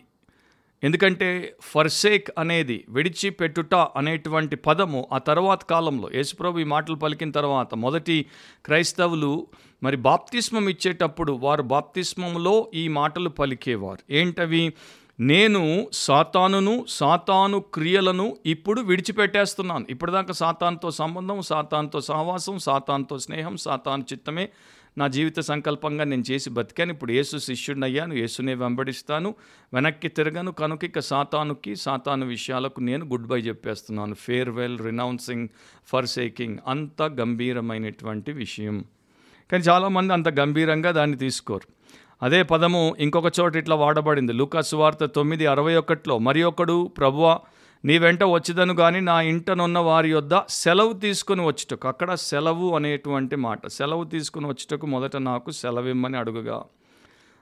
ఎందుకంటే 0.84 1.56
ఫర్సేక్ 1.62 2.30
అనేది 2.38 2.86
విడిచిపెట్టుట 2.90 3.76
అనేటువంటి 3.76 4.56
పదము 4.56 5.08
ఆ 5.14 5.18
తర్వాత 5.18 5.64
కాలంలో 5.64 6.10
యేసుప్రభు 6.16 6.60
ఈ 6.60 6.64
మాటలు 6.64 6.96
పలికిన 6.96 7.32
తర్వాత 7.32 7.76
మొదటి 7.76 8.26
క్రైస్తవులు 8.66 9.48
మరి 9.84 9.98
బాప్తిస్మం 9.98 10.70
ఇచ్చేటప్పుడు 10.70 11.32
వారు 11.32 11.64
బాప్తిస్మంలో 11.64 12.72
ఈ 12.74 12.88
మాటలు 12.88 13.30
పలికేవారు. 13.30 14.14
ఏంటవి? 14.14 14.74
నేను 15.20 15.88
సాతానును 15.94 16.86
సాతాను 16.88 17.60
క్రియలను 17.60 18.38
ఇప్పుడు 18.46 18.82
విడిచిపెట్టేస్తున్నాను. 18.82 19.86
ఇప్పటిదాకా 19.90 20.34
సాతాన్తో 20.34 20.92
సంబంధం 20.92 21.42
సాతాన్తో 21.42 22.02
సహవాసం 22.02 22.60
సాతాన్తో 22.60 23.20
స్నేహం 23.20 23.58
సాతాను 23.58 24.04
చిత్తమే 24.04 24.50
నా 25.00 25.08
జీవిత 25.08 25.40
సంకల్పంగా 25.40 26.04
నేను 26.04 26.24
చేసి 26.32 26.50
బతికాను. 26.50 26.92
ఇప్పుడు 26.92 27.12
యేసు 27.12 27.38
శిష్యుడినయ్యాను 27.38 28.14
యేసునే 28.14 28.54
వెంబడిస్తాను. 28.54 29.36
వెనక్కి 29.74 30.08
తిరగను 30.08 30.52
కనుక 30.52 30.84
ఇక 30.84 31.00
సాతానుకి 31.00 31.76
సాతాను 31.76 32.26
విషయాలకు 32.26 32.82
నేను 32.82 33.06
గుడ్ 33.06 33.28
బై 33.28 33.40
చెప్పేస్తున్నాను. 33.40 34.14
ఫేర్వెల్ 34.14 34.80
రినౌన్సింగ్ 34.80 35.48
ఫర్ 35.86 36.06
సేకింగ్ 36.06 36.58
అంత 36.68 37.02
గంభీరమైనటువంటి 37.04 38.32
విషయం. 38.32 38.86
కానీ 39.52 39.64
చాలామంది 39.64 40.14
అంత 40.14 40.30
గంభీరంగా 40.30 40.92
దాన్ని 40.92 41.18
తీసుకోరు. 41.18 41.68
అదే 42.24 42.44
పదము 42.44 42.96
ఇంకొక 43.00 43.40
చోట 43.40 43.56
ఇట్లా 43.56 43.76
వాడబడింది. 43.76 44.34
లూకాసు 44.34 44.76
వార్త 44.76 45.06
తొమ్మిది 45.06 45.46
అరవై 45.46 45.76
ఒకటిలో 45.76 46.18
మరి 46.18 46.44
ఒకడు 46.44 46.88
ప్రభువ 46.98 47.40
నీ 47.86 47.98
వెంట 47.98 48.24
వచ్చిదను 48.24 48.74
కానీ 48.74 49.00
నా 49.00 49.22
ఇంటనున్న 49.22 49.80
వారి 49.80 50.10
యొద్ద 50.10 50.32
సెలవు 50.50 50.94
తీసుకుని 50.94 51.46
వచ్చుటకు. 51.46 51.88
అక్కడ 51.88 52.14
సెలవు 52.14 52.76
అనేటువంటి 52.76 53.36
మాట. 53.36 53.68
సెలవు 53.68 54.04
తీసుకుని 54.04 54.48
వచ్చుటకు 54.48 54.88
మొదట 54.88 55.18
నాకు 55.18 55.52
సెలవిమ్మని 55.52 56.18
అడుగుగా. 56.18 56.64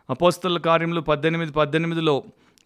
అపోస్తల 0.10 0.58
కార్యములు 0.58 1.02
పద్దెనిమిది 1.02 1.52
పద్దెనిమిదిలో 1.52 2.24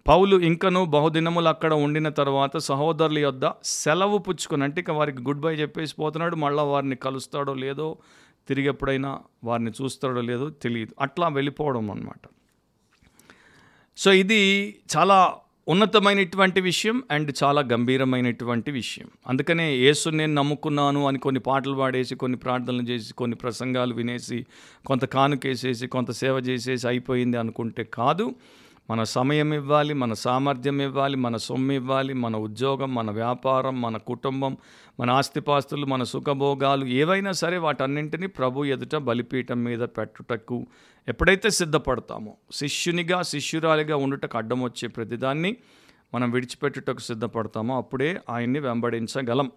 పౌలు 0.07 0.37
ఇంకనూ 0.37 0.85
బహుదినములు 0.85 1.47
అక్కడ 1.47 1.73
ఉండిన 1.73 2.09
తర్వాత 2.09 2.57
సహోదరుల 2.57 3.19
యొద్ద 3.19 3.51
సెలవు 3.63 4.17
పుచ్చుకుని 4.17 4.63
అంటే 4.63 4.81
ఇక 4.81 4.91
వారికి 4.91 5.21
గుడ్ 5.21 5.39
బై 5.39 5.55
చెప్పేసి 5.55 5.95
పోతున్నాడు. 5.95 6.35
మళ్ళీ 6.35 6.63
వారిని 6.63 6.95
కలుస్తాడో 6.95 7.53
లేదో 7.53 7.97
తిరిగి 8.47 8.67
ఎప్పుడైనా 8.67 9.19
వారిని 9.43 9.71
చూస్తాడో 9.71 10.21
లేదో 10.21 10.49
తెలియదు. 10.49 10.95
అట్లా 11.01 11.27
వెళ్ళిపోవడం 11.27 11.91
అన్నమాట. 11.91 12.29
సో 13.97 14.13
ఇది 14.13 14.75
చాలా 14.97 15.35
ఉన్నతమైనటువంటి 15.67 16.61
విషయం 16.61 17.03
అండ్ 17.11 17.33
చాలా 17.43 17.61
గంభీరమైనటువంటి 17.61 18.71
విషయం. 18.71 19.07
అందుకనే 19.27 19.75
యేసు 19.75 20.09
నేను 20.09 20.33
నమ్ముకున్నాను 20.33 21.07
అని 21.07 21.19
కొన్ని 21.19 21.41
పాటలు 21.41 21.75
పాడేసి 21.75 22.15
కొన్ని 22.15 22.37
ప్రార్థనలు 22.37 22.81
చేసి 22.81 23.13
కొన్ని 23.13 23.37
ప్రసంగాలు 23.37 23.93
వినేసి 23.93 24.45
కొంత 24.85 25.05
కానుకేసేసి 25.05 25.87
కొంత 25.87 26.11
సేవ 26.11 26.37
చేసేసి 26.37 26.87
అయిపోయింది 26.87 27.37
అనుకుంటే 27.37 27.83
కాదు. 27.83 28.35
మన 28.91 29.03
సమయం 29.03 29.53
ఇవ్వాలి 29.53 29.93
మన 29.93 30.13
సామర్థ్యం 30.13 30.81
ఇవ్వాలి 30.81 31.17
మన 31.17 31.37
సొమ్ము 31.37 31.73
ఇవ్వాలి 31.73 32.13
మన 32.13 32.35
ఉద్యోగం 32.37 32.95
మన 32.95 33.11
వ్యాపారం 33.11 33.81
మన 33.81 33.97
కుటుంబం 33.97 34.57
మన 34.99 35.09
ఆస్తిపాస్తులు 35.09 35.85
మన 35.85 36.03
సుఖభోగాలు 36.03 36.85
ఏవైనా 36.85 37.31
సరే 37.31 37.57
వాటన్నింటినీ 37.57 38.27
ప్రభు 38.27 38.65
ఎదుట 38.65 38.95
బలిపీఠం 38.95 39.63
మీద 39.63 39.79
పెట్టుటకు 39.79 40.67
ఎప్పుడైతే 41.07 41.49
సిద్ధపడతామో 41.49 42.33
శిష్యునిగా 42.51 43.21
శిష్యురాలిగా 43.21 43.95
ఉండుటకు 43.95 44.37
అడ్డం 44.37 44.61
వచ్చే 44.61 44.87
ప్రతిదాన్ని 44.87 45.57
మనం 46.13 46.31
విడిచిపెట్టుటకు 46.31 46.99
సిద్ధపడతామో 46.99 47.77
అప్పుడే 47.77 48.21
ఆయన్ని 48.29 48.59
వెంబడించగలం. 48.59 49.51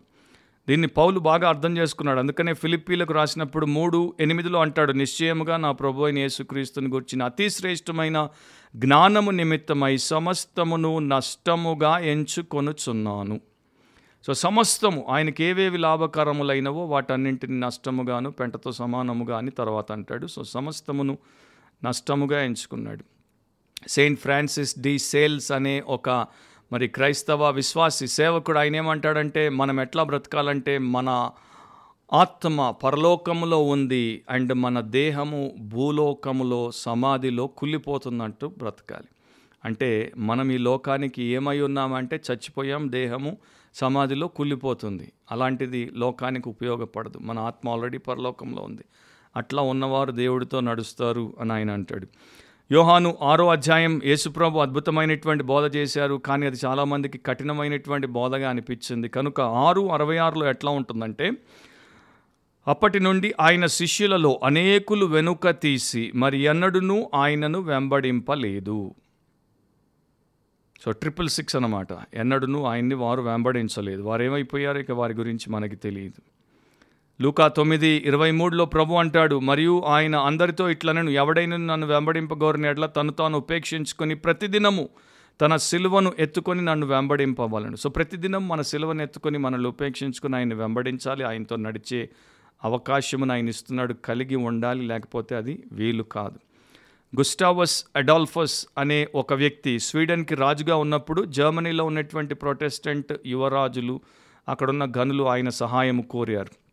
దీన్ని 0.69 0.87
పౌలు 0.89 1.19
బాగా 1.21 1.49
అర్థం 1.49 1.79
చేసుకున్నాడు. 1.79 2.19
అందుకనే 2.19 2.55
ఫిలిప్పీలకు 2.55 3.13
రాసినప్పుడు 3.13 3.67
మూడు 3.67 4.15
ఎనిమిదిలో 4.21 4.61
అంటాడు 4.61 4.93
నిశ్చయముగా 4.93 5.57
నా 5.57 5.73
ప్రభు 5.73 6.03
అయిన 6.03 6.19
యేసుక్రీస్తుని 6.19 6.89
గురించిన 6.89 7.23
అతి 7.25 7.51
శ్రేష్టమైన 7.51 8.29
జ్ఞానము 8.77 9.31
నిమిత్తమై 9.31 9.97
సమస్తమును 9.97 10.99
నష్టముగా 10.99 11.99
ఎంచుకొనుచున్నాను. 11.99 13.41
సో 14.27 14.35
సమస్తము 14.35 15.07
ఆయనకి 15.11 15.45
ఏవేవి 15.45 15.79
లాభకరములైనవో 15.79 16.87
వాటన్నింటిని 16.87 17.61
నష్టముగాను 17.61 18.31
పెంటతో 18.31 18.73
సమానముగా 18.73 19.39
అని 19.39 19.51
తర్వాత 19.51 19.93
అంటాడు. 19.93 20.27
సో 20.27 20.45
సమస్తమును 20.45 21.19
నష్టముగా 21.85 22.45
ఎంచుకున్నాడు. 22.45 23.05
సెయింట్ 23.89 24.21
ఫ్రాన్సిస్ 24.21 24.79
డి 24.79 24.99
సేల్స్ 24.99 25.53
అనే 25.53 25.81
ఒక 25.81 26.27
మరి 26.73 26.89
క్రైస్తవ 26.89 27.51
విశ్వాసి 27.51 28.07
సేవకుడు 28.07 28.59
ఆయన 28.59 28.77
ఏమంటాడంటే 28.77 29.49
మనం 29.49 29.81
ఎట్లా 29.81 30.03
బ్రతకాలంటే 30.03 30.79
మన 30.79 31.31
ఆత్మ 32.13 32.71
పరలోకములో 32.71 33.65
ఉంది 33.65 34.23
అండ్ 34.31 34.55
మన 34.55 34.81
దేహము 34.81 35.55
భూలోకములో 35.59 36.71
సమాధిలో 36.71 37.47
కుళ్ళిపోతుందంటూ 37.47 38.49
బ్రతకాలి. 38.49 39.09
అంటే 39.65 40.13
మనం 40.17 40.51
ఈ 40.51 40.59
లోకానికి 40.59 41.23
ఏమై 41.23 41.61
ఉన్నామంటే 41.61 42.17
చచ్చిపోయాం 42.17 42.93
దేహము 42.93 43.37
సమాధిలో 43.75 44.29
కుళ్ళిపోతుంది. 44.29 45.13
అలాంటిది 45.31 45.91
లోకానికి 45.95 46.49
ఉపయోగపడదు. 46.49 47.19
మన 47.19 47.39
ఆత్మ 47.39 47.69
ఆల్రెడీ 47.69 47.99
పరలోకంలో 47.99 48.63
ఉంది. 48.63 48.85
అట్లా 49.37 49.63
ఉన్నవారు 49.63 50.13
దేవుడితో 50.13 50.61
నడుస్తారు 50.61 51.37
అని 51.41 51.53
ఆయన 51.53 51.71
అంటాడు. 51.71 52.07
యోహాను 52.73 53.19
ఆరో 53.23 53.49
అధ్యాయం 53.49 54.01
యేసుప్రభు 54.05 54.59
అద్భుతమైనటువంటి 54.59 55.45
బోధ 55.45 55.77
చేశారు 55.77 56.15
కానీ 56.15 56.47
అది 56.47 56.57
చాలామందికి 56.65 57.19
కఠినమైనటువంటి 57.19 58.07
బోధగా 58.07 58.51
అనిపించింది. 58.51 59.09
కనుక 59.09 59.41
ఆరు 59.41 59.93
అరవై 59.93 60.17
ఆరులో 60.17 60.49
ఎట్లా 60.51 60.71
ఉంటుందంటే 60.71 61.33
అప్పటి 62.69 63.01
నుండి 63.01 63.35
ఆయన 63.41 63.67
శిష్యులలో 63.67 64.41
అనేకులు 64.45 65.07
వెనుక 65.07 65.51
తీసి 65.51 66.13
మరి 66.15 66.39
ఎన్నడునూ 66.39 67.11
ఆయనను 67.15 67.59
వెంబడింపలేదు. 67.59 68.95
సో 70.81 70.91
ట్రిపుల్ 70.91 71.29
సిక్స్ 71.29 71.57
అనమాట 71.57 71.89
ఎన్నడునూ 72.15 72.65
ఆయన్ని 72.65 72.95
వారు 72.95 73.23
వెంబడించలేదు. 73.23 74.03
వారు 74.03 74.23
ఏమైపోయారు 74.23 74.79
ఇక 74.79 74.91
వారి 74.91 75.15
గురించి 75.15 75.53
మనకి 75.53 75.77
తెలియదు. 75.77 76.34
లూకా 77.21 77.49
తొమ్మిది 77.49 78.03
ఇరవై 78.07 78.31
మూడులో 78.31 78.65
ప్రభు 78.65 78.95
అంటాడు 78.95 79.39
మరియు 79.39 79.83
ఆయన 79.87 80.17
అందరితో 80.17 80.71
ఇట్లనను 80.71 81.11
ఎవడైనా 81.11 81.57
నన్ను 81.57 81.87
వెంబడింపగోరిన 81.87 82.67
ఎట్లా 82.67 82.87
తను 82.87 83.13
తాను 83.13 83.39
ఉపేక్షించుకొని 83.39 84.15
ప్రతిదినము 84.15 84.89
తన 85.41 85.57
సిలువను 85.57 86.13
ఎత్తుకొని 86.19 86.63
నన్ను 86.65 86.87
వెంబడింపవలను. 86.87 87.77
సో 87.77 87.89
ప్రతిదినం 87.89 88.49
మన 88.49 88.61
సిలువను 88.61 89.03
ఎత్తుకొని 89.03 89.39
మనల్ని 89.39 89.69
ఉపేక్షించుకొని 89.69 90.37
ఆయన 90.37 90.55
వెంబడించాలి 90.55 91.25
ఆయనతో 91.25 91.57
నడిచే 91.57 92.09
అవకాశమును 92.65 93.33
ఆయన 93.33 93.49
ఇస్తున్నాడు 93.49 93.95
కలిగి 94.05 94.37
ఉండాలి 94.37 94.83
లేకపోతే 94.83 95.37
అది 95.37 95.65
వీలు 95.73 96.03
కాదు. 96.03 96.39
గుస్టావస్ 97.19 97.85
అడాల్ఫస్ 97.97 98.67
అనే 98.79 99.09
ఒక 99.15 99.33
వ్యక్తి 99.33 99.79
స్వీడన్కి 99.79 100.35
రాజుగా 100.35 100.77
ఉన్నప్పుడు 100.77 101.25
జర్మనీలో 101.25 101.85
ఉన్నటువంటి 101.85 102.35
ప్రొటెస్టెంట్ 102.35 103.13
యువరాజులు 103.27 104.01
అక్కడున్న 104.49 104.85
గనులు 104.99 105.25
ఆయన 105.25 105.49
సహాయం 105.49 106.01
కోరారు. 106.01 106.64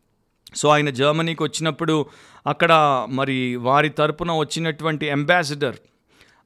సో 0.54 0.68
ఆయన 0.68 0.90
జర్మనీకి 0.90 1.42
వచ్చినప్పుడు 1.42 2.06
అక్కడ 2.46 2.72
మరి 3.08 3.56
వారి 3.56 3.88
తరపున 3.88 4.32
వచ్చినటువంటి 4.32 5.10
అంబాసిడర్ 5.10 5.76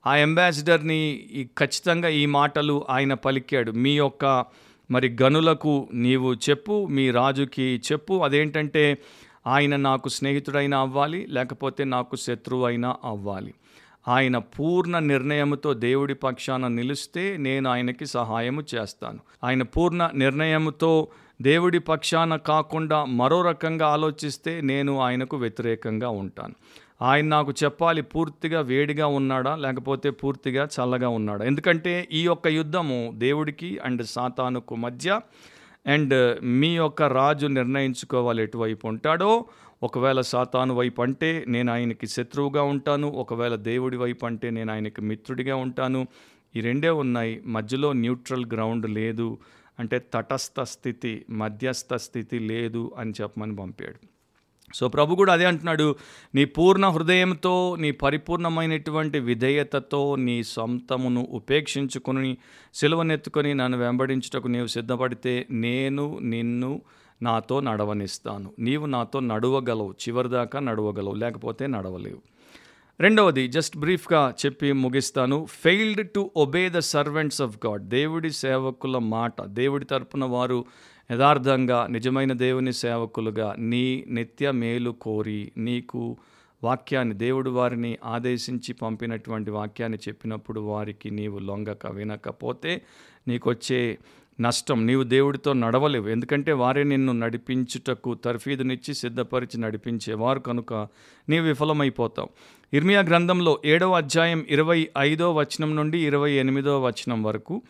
ఆ 0.06 0.14
అంబాసిడర్ని 0.14 1.28
ఖచ్చితంగా 1.58 2.08
ఈ 2.08 2.26
మాటలు 2.26 2.86
ఆయన 2.90 3.14
పలికాడు. 3.14 3.70
మీ 3.70 3.92
యొక్క 3.92 4.44
మరి 4.90 5.16
గనులకు 5.22 5.88
నీవు 5.94 6.34
చెప్పు 6.34 6.86
మీ 6.90 7.10
రాజుకి 7.10 7.82
చెప్పు 7.92 8.14
అదేంటంటే 8.14 8.98
ఆయన 9.46 9.76
నాకు 9.76 10.08
స్నేహితుడైనా 10.08 10.80
అవ్వాలి 10.80 11.26
లేకపోతే 11.26 11.84
నాకు 11.84 12.16
శత్రువు 12.16 12.64
అయినా 12.64 12.96
అవ్వాలి. 13.04 13.54
ఆయన 14.08 14.38
పూర్ణ 14.38 14.98
నిర్ణయంతో 14.98 15.74
దేవుడి 15.74 16.14
పక్షాన 16.14 16.68
నిలిస్తే 16.68 17.36
నేను 17.36 17.70
ఆయనకి 17.70 18.06
సహాయము 18.06 18.62
చేస్తాను. 18.74 19.18
ఆయన 19.44 19.62
పూర్ణ 19.62 20.10
నిర్ణయంతో 20.14 21.08
దేవుడి 21.42 21.78
పక్షాన 21.78 22.36
కాకుండా 22.36 23.04
మరో 23.04 23.42
రకంగా 23.42 23.86
ఆలోచిస్తే 23.86 24.60
నేను 24.60 24.98
ఆయనకు 24.98 25.36
వ్యతిరేకంగా 25.36 26.08
ఉంటాను. 26.08 26.54
ఆయన 27.02 27.26
నాకు 27.26 27.52
చెప్పాలి 27.64 28.02
పూర్తిగా 28.02 28.60
వేడిగా 28.60 29.06
ఉన్నాడా 29.06 29.56
లేకపోతే 29.56 30.10
పూర్తిగా 30.10 30.64
చల్లగా 30.64 31.08
ఉన్నాడా? 31.08 31.44
ఎందుకంటే 31.44 32.08
ఈ 32.12 32.22
యొక్క 32.22 32.46
యుద్ధము 32.46 33.12
దేవుడికి 33.14 33.78
అండ్ 33.78 34.06
సాతానుకు 34.06 34.76
మధ్య 34.76 35.20
అండ్ 35.86 36.44
మీ 36.44 36.76
యొక్క 36.76 37.02
రాజు 37.02 37.46
నిర్ణయించుకోవాలి 37.46 38.42
ఎటువైపు 38.42 38.86
ఉంటాడో. 38.86 39.44
ఒకవేళ 39.82 40.20
సాతాను 40.20 40.74
వైపు 40.74 41.02
అంటే 41.02 41.44
నేను 41.48 41.72
ఆయనకి 41.72 42.06
శత్రువుగా 42.06 42.62
ఉంటాను. 42.62 43.08
ఒకవేళ 43.08 43.54
దేవుడి 43.54 43.96
వైపు 43.96 44.26
అంటే 44.26 44.50
నేను 44.50 44.72
ఆయనకి 44.72 45.02
మిత్రుడిగా 45.02 45.56
ఉంటాను. 45.56 46.06
ఈ 46.56 46.60
రెండే 46.60 46.88
ఉన్నాయి. 46.88 47.42
మధ్యలో 47.46 47.92
న్యూట్రల్ 47.92 48.46
గ్రౌండ్ 48.46 48.90
లేదు. 48.90 49.38
అంటే 49.78 49.98
తటస్థ 50.14 50.60
స్థితి 50.74 51.24
మధ్యస్థ 51.30 51.94
స్థితి 51.94 52.38
లేదు 52.38 52.92
అని 52.98 53.12
చెప్పమని 53.20 53.56
పంపాడు. 53.56 53.98
సో 54.74 54.88
ప్రభు 54.88 55.16
కూడా 55.16 55.32
అదే 55.32 55.44
అంటున్నాడు 55.44 55.96
నీ 56.34 56.44
పూర్ణ 56.44 56.86
హృదయంతో 56.86 57.76
నీ 57.82 57.90
పరిపూర్ణమైనటువంటి 57.90 59.18
విధేయతతో 59.18 60.16
నీ 60.16 60.42
సొంతమును 60.42 61.22
ఉపేక్షించుకుని 61.30 62.32
సిలువనెత్తుకొని 62.74 63.54
నన్ను 63.54 63.78
వెంబడించుటకు 63.78 64.48
నీవు 64.48 64.66
సిద్ధపడితే 64.66 65.46
నేను 65.50 66.18
నిన్ను 66.22 66.80
నాతో 67.22 67.60
నడవనిస్తాను. 67.60 68.52
నీవు 68.58 68.86
నాతో 68.86 69.20
నడవగలవు 69.20 69.94
చివరిదాకా 70.02 70.60
నడవగలవు 70.60 71.14
లేకపోతే 71.14 71.66
నడవలేవు. 71.66 72.20
రెండవది 73.00 73.48
జస్ట్ 73.48 73.76
బ్రీఫ్గా 73.76 74.34
చెప్పి 74.46 74.72
ముగిస్తాను. 74.72 75.46
Failed 75.50 76.10
to 76.10 76.30
obey 76.36 76.68
the 76.68 76.78
servants 76.78 77.42
of 77.42 77.66
God 77.66 77.88
దేవుడి 77.88 78.30
సేవకుల 78.32 78.98
మాట 78.98 79.42
దేవుడి 79.42 79.84
తరపున 79.84 80.24
వారు 80.24 80.64
యథార్థంగా 81.12 81.86
నిజమైన 81.90 82.32
దేవుని 82.32 82.72
సేవకులుగా 82.72 83.54
నీ 83.58 84.04
నిత్య 84.08 84.50
మేలు 84.50 84.90
కోరి 84.90 85.52
నీకు 85.58 86.16
వాక్యాన్ని 86.62 87.14
దేవుడు 87.14 87.50
వారిని 87.50 87.98
ఆదేశించి 88.04 88.72
పంపినటువంటి 88.74 89.50
వాక్యాన్ని 89.50 89.98
చెప్పినప్పుడు 90.08 90.60
వారికి 90.60 91.10
నీవు 91.10 91.38
లొంగక 91.38 91.86
వినకపోతే 91.90 92.82
నీకొచ్చే 93.28 93.98
నష్టం. 94.40 94.86
నీవు 94.86 95.02
దేవుడితో 95.02 95.52
నడవలేవు. 95.52 96.08
ఎందుకంటే 96.08 96.52
వారే 96.52 96.82
నిన్ను 96.82 97.12
నడిపించుటకు 97.12 98.14
తర్ఫీదునిచ్చి 98.14 98.94
సిద్ధపరిచి 98.94 99.60
నడిపించేవారు 99.60 100.38
కనుక 100.38 100.74
నీ 101.28 101.38
విఫలమైపోతావు. 101.38 102.28
ఇర్మియా 102.72 103.00
గ్రంథంలో 103.00 103.58
ఏడవ 103.64 103.92
అధ్యాయం 103.92 104.46
ఇరవై 104.48 104.88
ఐదో 104.98 105.34
వచనం 105.34 105.76
నుండి 105.76 106.06
ఇరవై 106.06 106.32
ఎనిమిదో 106.32 106.82
వచనం 106.82 107.22
వరకు 107.22 107.62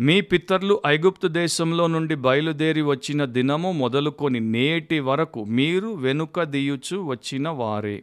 మీ 0.00 0.20
పితరులు 0.20 0.82
ఐగుప్తు 0.86 1.28
దేశంలో 1.28 1.86
నుండి 1.86 2.14
బయలుదేరి 2.14 2.82
వచ్చిన 2.82 3.24
దినము 3.24 3.72
మొదలుకొని 3.72 4.40
నేటి 4.40 5.00
వరకు 5.00 5.44
మీరు 5.44 5.88
వెనుక 5.88 6.42
దియుచు 6.42 6.96
వచ్చిన 6.96 7.48
వారే. 7.48 8.02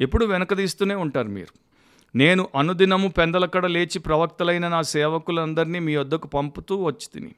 ఎప్పుడు 0.00 0.26
వెనకదీస్తూనే 0.26 0.94
ఉంటారు 0.94 1.28
మీరు. 1.28 1.69
నేను 2.16 2.48
అనుదినము 2.56 3.08
పెందలకడ 3.08 3.66
లేచి 3.66 3.98
ప్రవక్తలైన 3.98 4.68
నా 4.68 4.82
సేవకులందరినీ 4.82 5.78
మీ 5.78 5.96
వద్దకు 5.96 6.28
పంపుతూ 6.28 6.76
వచ్చి 6.76 7.08
తిని. 7.14 7.34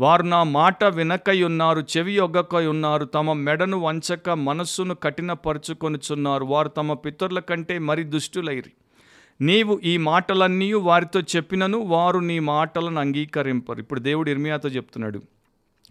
వారు 0.00 0.22
నా 0.22 0.42
మాట 0.42 0.84
వినకై 0.84 1.42
ఉన్నారు 1.42 1.86
చెవి 1.96 2.18
ఒగ్గకై 2.18 2.66
ఉన్నారు 2.66 3.04
తమ 3.04 3.32
మెడను 3.32 3.78
వంచక 3.78 4.30
మనస్సును 4.30 4.94
కఠినపరుచుకొనుచున్నారు. 4.94 6.44
వారు 6.44 6.68
తమ 6.68 6.92
పితరుల 6.92 7.38
కంటే 7.38 7.78
మరి 7.78 8.04
దుష్టులైరి. 8.04 8.72
నీవు 9.40 9.80
ఈ 9.84 9.96
మాటలన్నీ 9.96 10.72
వారితో 10.72 11.20
చెప్పినను 11.20 11.78
వారు 11.78 12.18
నీ 12.18 12.38
మాటలను 12.38 13.00
అంగీకరింపరు. 13.00 13.78
ఇప్పుడు 13.78 14.00
దేవుడు 14.00 14.30
ఇర్మియాతో 14.30 14.68
చెప్తున్నాడు. 14.68 15.22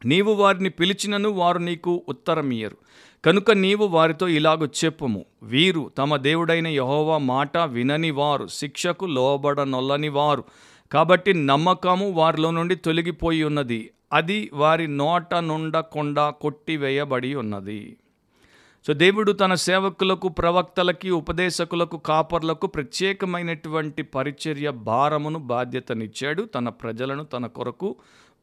నీవు 0.05 0.33
వారిని 0.33 0.69
పిలిచినను 0.69 1.29
వారు 1.29 1.57
నీకు 1.57 2.03
ఉత్తరం 2.09 2.51
ఇయ్యరు 2.51 2.77
కనుక 3.25 3.51
నీవు 3.51 3.85
వారితో 3.85 4.27
ఇలాగ 4.27 4.65
చెప్పుము. 4.65 5.25
వీరు 5.43 5.91
తమ 5.97 6.15
దేవుడైన 6.15 6.67
యహోవా 6.67 7.17
మాట 7.17 7.57
వినని 7.57 8.11
వారు 8.11 8.47
శిక్షకు 8.47 9.05
లోబడనొల్లని 9.05 10.09
వారు. 10.09 10.43
కాబట్టి 10.91 11.33
నమ్మకము 11.33 12.11
వారిలో 12.11 12.51
నుండి 12.51 12.75
తొలగిపోయి 12.75 13.43
ఉన్నది. 13.43 13.91
అది 14.13 14.49
వారి 14.53 14.87
నోట 14.87 15.35
నుండకుండా 15.35 16.29
కొట్టివేయబడి 16.29 17.35
ఉన్నది. 17.35 17.97
సో 18.87 18.93
దేవుడు 18.93 19.31
తన 19.31 19.53
సేవకులకు 19.53 20.27
ప్రవక్తలకి 20.27 21.09
ఉపదేశకులకు 21.09 21.97
కాపర్లకు 21.97 22.67
ప్రత్యేకమైనటువంటి 22.67 24.03
పరిచర్య 24.03 24.71
భారమును 24.71 25.39
బాధ్యతనిచ్చాడు. 25.39 26.43
తన 26.43 26.69
ప్రజలను 26.69 27.23
తన 27.23 27.45
కొరకు 27.45 27.95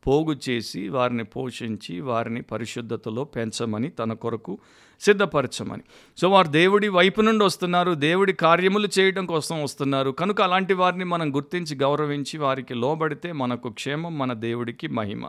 పోగు 0.06 0.36
చేసి 0.48 0.88
వారిని 0.88 1.24
పోషించి 1.24 2.00
వారిని 2.00 2.42
పరిశుద్ధతలో 2.42 3.24
పెంచమని 3.24 3.90
తన 3.90 4.12
కొరకు 4.12 4.58
సిద్ధపరచమని. 5.00 5.82
సో 6.18 6.30
వారు 6.30 6.48
దేవుడి 6.48 6.88
వైపు 6.88 7.20
నుండి 7.20 7.44
వస్తున్నారు. 7.44 7.94
దేవుడి 7.94 8.32
కార్యములు 8.32 8.88
చేయడం 8.98 9.26
కోసం 9.26 9.62
వస్తున్నారు. 9.62 10.10
కనుక 10.10 10.42
అలాంటి 10.42 10.74
వారిని 10.74 11.04
మనం 11.04 11.36
గుర్తించి 11.36 11.76
గౌరవించి 11.76 12.38
వారికి 12.38 12.74
లోబడితే 12.74 13.32
మనకు 13.32 13.68
క్షేమం 13.68 14.18
మన 14.18 14.32
దేవుడికి 14.32 14.88
మహిమ. 14.88 15.26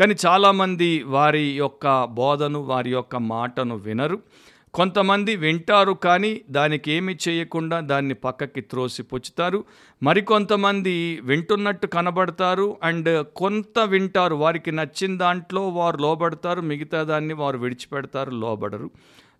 కానీ 0.00 0.14
చాలామంది 0.26 1.02
వారి 1.02 1.56
యొక్క 1.56 2.04
బోధను 2.04 2.60
వారి 2.60 2.90
యొక్క 2.90 3.16
మాటను 3.16 3.76
వినరు. 3.76 4.22
కొంతమంది 4.76 5.36
వింటారు 5.36 5.92
కానీ 5.92 6.40
దానికి 6.50 6.92
ఏమి 6.92 7.18
చేయకుండా 7.28 7.80
దాన్ని 7.80 8.14
పక్కకి 8.14 8.60
త్రోసి 8.60 9.02
పుచ్చుతారు. 9.02 9.64
మరికొంతమంది 10.02 11.20
వింటున్నట్టు 11.22 11.86
కనబడతారు 11.86 12.76
అండ్ 12.82 13.26
కొంత 13.36 13.78
వింటారు. 13.78 14.34
వారికి 14.34 14.72
నచ్చిన 14.72 15.18
దాంట్లో 15.18 15.68
వారు 15.68 15.96
లోబడతారు. 15.96 16.60
మిగతా 16.60 17.02
దాన్ని 17.02 17.34
వారు 17.34 17.58
విడిచిపెడతారు 17.58 18.30
లోబడరు. 18.30 18.90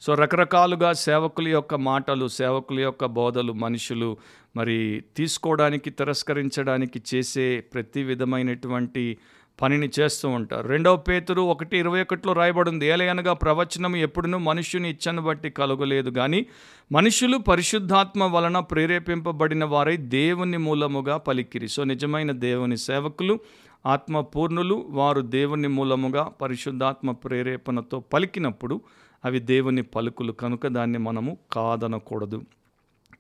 సో 0.01 0.15
రకరకాలుగా 0.15 0.93
సేవకుల 0.93 1.49
యొక్క 1.49 1.75
మాటలు 1.75 2.29
సేవకుల 2.29 2.81
యొక్క 2.81 3.05
బోధలు 3.05 3.53
మనుషులు 3.53 4.17
మరి 4.57 5.05
తీసుకోవడానికి 5.17 5.91
తిరస్కరించడానికి 5.91 7.03
చేసే 7.15 7.61
ప్రతి 7.61 8.03
విధమైనటువంటి 8.03 9.19
పనిని 9.61 9.91
చేస్తూ 10.01 10.29
ఉంటారు. 10.29 10.69
రెండవ 10.69 10.97
పేతురు 10.97 11.43
ఒకటి 11.43 11.79
ఇరవై 11.79 12.03
ఒకటిలో 12.03 12.33
రాయబడింది. 12.33 12.87
ఏలయనగా 12.87 13.33
ప్రవచనం 13.33 13.97
ఎప్పుడునూ 13.97 14.39
మనుష్యుని 14.39 14.91
ఇచ్చను 14.91 15.23
బట్టి 15.23 15.51
కలుగలేదు. 15.51 16.11
కానీ 16.11 16.47
మనుషులు 16.93 17.39
పరిశుద్ధాత్మ 17.39 18.25
వలన 18.25 18.59
ప్రేరేపింపబడిన 18.59 19.65
వారై 19.65 19.97
దేవుని 19.97 20.57
మూలముగా 20.57 21.17
పలికిరి. 21.17 21.69
సో 21.69 21.85
నిజమైన 21.85 22.33
దేవుని 22.33 22.77
సేవకులు 22.77 23.39
ఆత్మపూర్ణులు 23.87 24.87
వారు 24.89 25.21
దేవుని 25.21 25.69
మూలముగా 25.69 26.23
పరిశుద్ధాత్మ 26.23 27.11
ప్రేరేపణతో 27.11 28.01
పలికినప్పుడు 28.01 28.81
అవి 29.25 29.39
దేవుని 29.39 29.83
పలుకులు. 29.83 30.33
కనుక 30.33 30.67
దాన్ని 30.67 30.99
మనము 30.99 31.39
కాదనకూడదు 31.53 32.43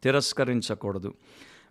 తిరస్కరించకూడదు. 0.02 1.14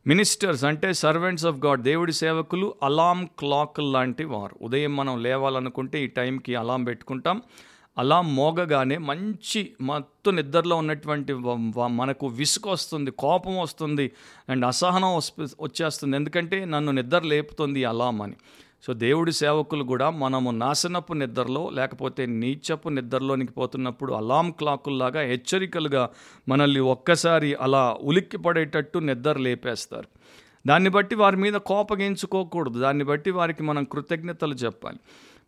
మినిస్టర్స్ 0.08 0.64
అంటే 0.64 0.94
సర్వెంట్స్ 0.94 1.46
ఆఫ్ 1.46 1.66
గాడ్ 1.66 1.82
దేవుడి 1.82 2.14
సేవకులు 2.14 2.76
అలాం 2.84 3.30
క్లాక్ 3.40 3.80
లాంటి 3.80 4.24
వారు. 4.24 4.56
ఉదయం 4.62 4.96
మనం 4.96 5.24
లేవాలనుకుంటే 5.24 6.04
ఈ 6.04 6.08
టైంకి 6.08 6.56
అలాం 6.56 6.84
పెట్టుకుంటాం. 6.84 7.42
అలాం 7.98 8.36
మోగగానే 8.36 8.98
మంచి 8.98 9.72
మత్తు 9.82 10.30
నిద్రలో 10.30 10.76
ఉన్నటువంటి 10.76 11.34
మనకు 11.34 12.28
విసుగు 12.28 12.72
వస్తుంది 12.72 13.12
కోపం 13.12 13.60
వస్తుంది 13.60 14.12
అండ్ 14.50 14.66
అసహనం 14.66 15.16
వస్- 15.16 15.50
వచ్చేస్తుంది. 15.62 16.16
ఎందుకంటే 16.16 16.66
నన్ను 16.66 16.92
నిద్ర 16.92 17.20
లేపుతుంది 17.20 17.86
అలాం 17.86 18.22
అని. 18.22 18.34
సో 18.84 18.94
దేవుడి 18.94 19.32
సేవకులు 19.32 19.84
కూడా 19.84 20.10
మనము 20.10 20.52
నాశనపు 20.52 21.14
నిద్రలో 21.14 21.70
లేకపోతే 21.70 22.26
నీచపు 22.26 22.90
నిద్రలోనికి 22.90 23.52
పోతున్నప్పుడు 23.52 24.14
అలాం 24.14 24.52
క్లాకుల్లాగా 24.52 25.22
హెచ్చరికలుగా 25.22 26.10
మనల్ని 26.48 26.80
ఒక్కసారి 26.80 27.54
అలా 27.54 27.98
ఉలిక్కి 28.02 28.38
పడేటట్టు 28.38 29.00
నిద్ర 29.00 29.38
లేపేస్తారు. 29.38 30.08
దాన్ని 30.68 30.90
బట్టి 30.90 31.16
వారి 31.16 31.38
మీద 31.38 31.54
కోపగించుకోకూడదు 31.54 32.80
దాన్ని 32.80 33.04
బట్టి 33.04 33.32
వారికి 33.32 33.64
మనం 33.64 33.84
కృతజ్ఞతలు 33.84 34.54
చెప్పాలి. 34.54 34.98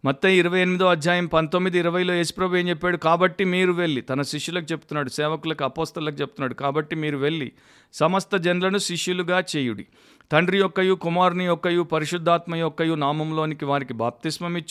మొత్తం 0.05 0.29
ఇరవై 0.29 0.59
ఎనిమిదో 0.59 0.85
అధ్యాయం 0.85 1.25
పంతొమ్మిది 1.25 1.79
ఇరవైలో 1.79 2.13
యేసుప్రభు 2.13 2.55
ఏం 2.55 2.69
చెప్పాడు? 2.69 2.97
కాబట్టి 2.97 3.43
మీరు 3.45 3.71
వెళ్ళి 3.71 4.01
తన 4.01 4.21
శిష్యులకు 4.21 4.65
చెప్తున్నాడు 4.71 5.09
సేవకులకు 5.09 5.63
అపోస్తలకు 5.63 6.15
చెప్తున్నాడు 6.15 6.53
కాబట్టి 6.53 6.95
మీరు 6.95 7.17
వెళ్ళి 7.17 7.51
సమస్త 7.93 8.35
జనులను 8.35 8.77
శిష్యులుగా 8.77 9.43
చేయుడి. 9.55 9.87
తండ్రి 10.31 10.57
యొక్కయు 10.57 10.93
కుమారుని 10.93 11.45
యొక్కయు 11.45 11.81
పరిశుద్ధాత్మ 11.81 12.55
యొక్కయు 12.55 12.93
నామంలోనికి 12.93 13.65
వారికి 13.65 13.93
బాప్తిస్మం 13.93 14.61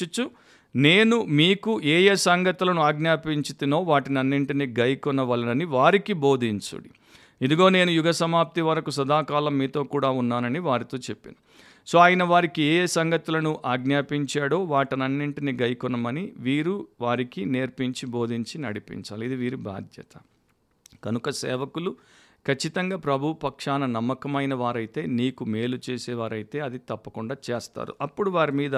నేను 0.76 1.22
మీకు 1.22 1.80
ఏ 1.82 2.12
ఏ 2.12 2.14
సంగతులను 2.14 2.82
ఆజ్ఞాపించుతునో 2.82 3.80
వాటిని 3.80 4.18
అన్నింటినీ 4.18 4.74
గైకొనవలనని 4.78 5.64
వారికి 5.64 6.12
బోధించుడి. 6.12 6.90
ఇదిగో 7.42 7.68
నేను 7.68 7.90
యుగ 7.90 8.10
సమాప్తి 8.10 8.60
వరకు 8.60 8.90
సదాకాలం 8.90 9.58
మీతో 9.58 9.84
కూడా 9.84 10.10
ఉన్నానని 10.10 10.58
వారితో 10.58 10.98
చెప్పాను. 10.98 11.36
సో 11.86 11.98
ఆయన 11.98 12.22
వారికి 12.22 12.62
ఏ 12.62 12.82
ఏ 12.82 12.86
సంగతులను 12.86 13.60
ఆజ్ఞాపించాడో 13.66 14.64
వాటనన్నింటిని 14.64 15.52
గైకొనమని 15.52 16.32
వీరు 16.38 16.86
వారికి 17.00 17.44
నేర్పించి 17.44 18.06
బోధించి 18.06 18.58
నడిపించాలి. 18.58 19.26
ఇది 19.26 19.36
వీరి 19.36 19.56
బాధ్యత. 19.56 20.20
కనుక 21.04 21.30
సేవకులు 21.30 21.96
ఖచ్చితంగా 22.48 22.96
ప్రభు 22.96 23.32
పక్షాన 23.32 23.86
నమ్మకమైన 23.86 24.54
వారైతే 24.54 25.06
నీకు 25.06 25.44
మేలు 25.44 25.78
చేసేవారైతే 25.90 26.60
అది 26.60 26.78
తప్పకుండా 26.78 27.36
చేస్తారు. 27.50 27.94
అప్పుడు 28.00 28.30
వారి 28.30 28.52
మీద 28.52 28.76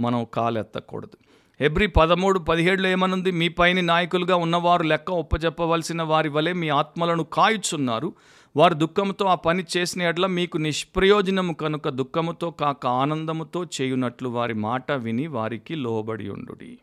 మనం 0.00 0.26
కాలెత్తకూడదు. 0.34 1.16
ఎబ్రి 1.60 1.86
పదమూడు 1.86 2.38
పదిహేడులో 2.38 2.88
ఏమనుంది? 2.88 3.30
మీ 3.30 3.48
పైన 3.48 3.80
నాయకులుగా 3.80 4.36
ఉన్నవారు 4.36 4.82
లెక్క 4.82 5.10
ఒప్పజెప్పవలసిన 5.10 6.02
వారి 6.02 6.28
వలె 6.28 6.52
మీ 6.52 6.68
ఆత్మలను 6.68 7.24
కాయుచున్నారు. 7.24 8.14
వారు 8.56 8.74
దుఃఖముతో 8.74 9.26
ఆ 9.26 9.34
పని 9.34 9.64
చేసిన 9.76 10.02
ఎడ్ల 10.02 10.26
మీకు 10.26 10.56
నిష్ప్రయోజనము 10.58 11.52
కనుక 11.52 11.88
దుఃఖముతో 11.88 12.50
కాక 12.50 12.86
ఆనందముతో 12.86 13.64
చేయునట్లు 13.64 14.28
వారి 14.28 14.54
మాట 14.54 14.92
విని 14.92 15.26
వారికి 15.26 15.74
లోబడి 15.74 16.30
ఉండుడి. 16.30 16.78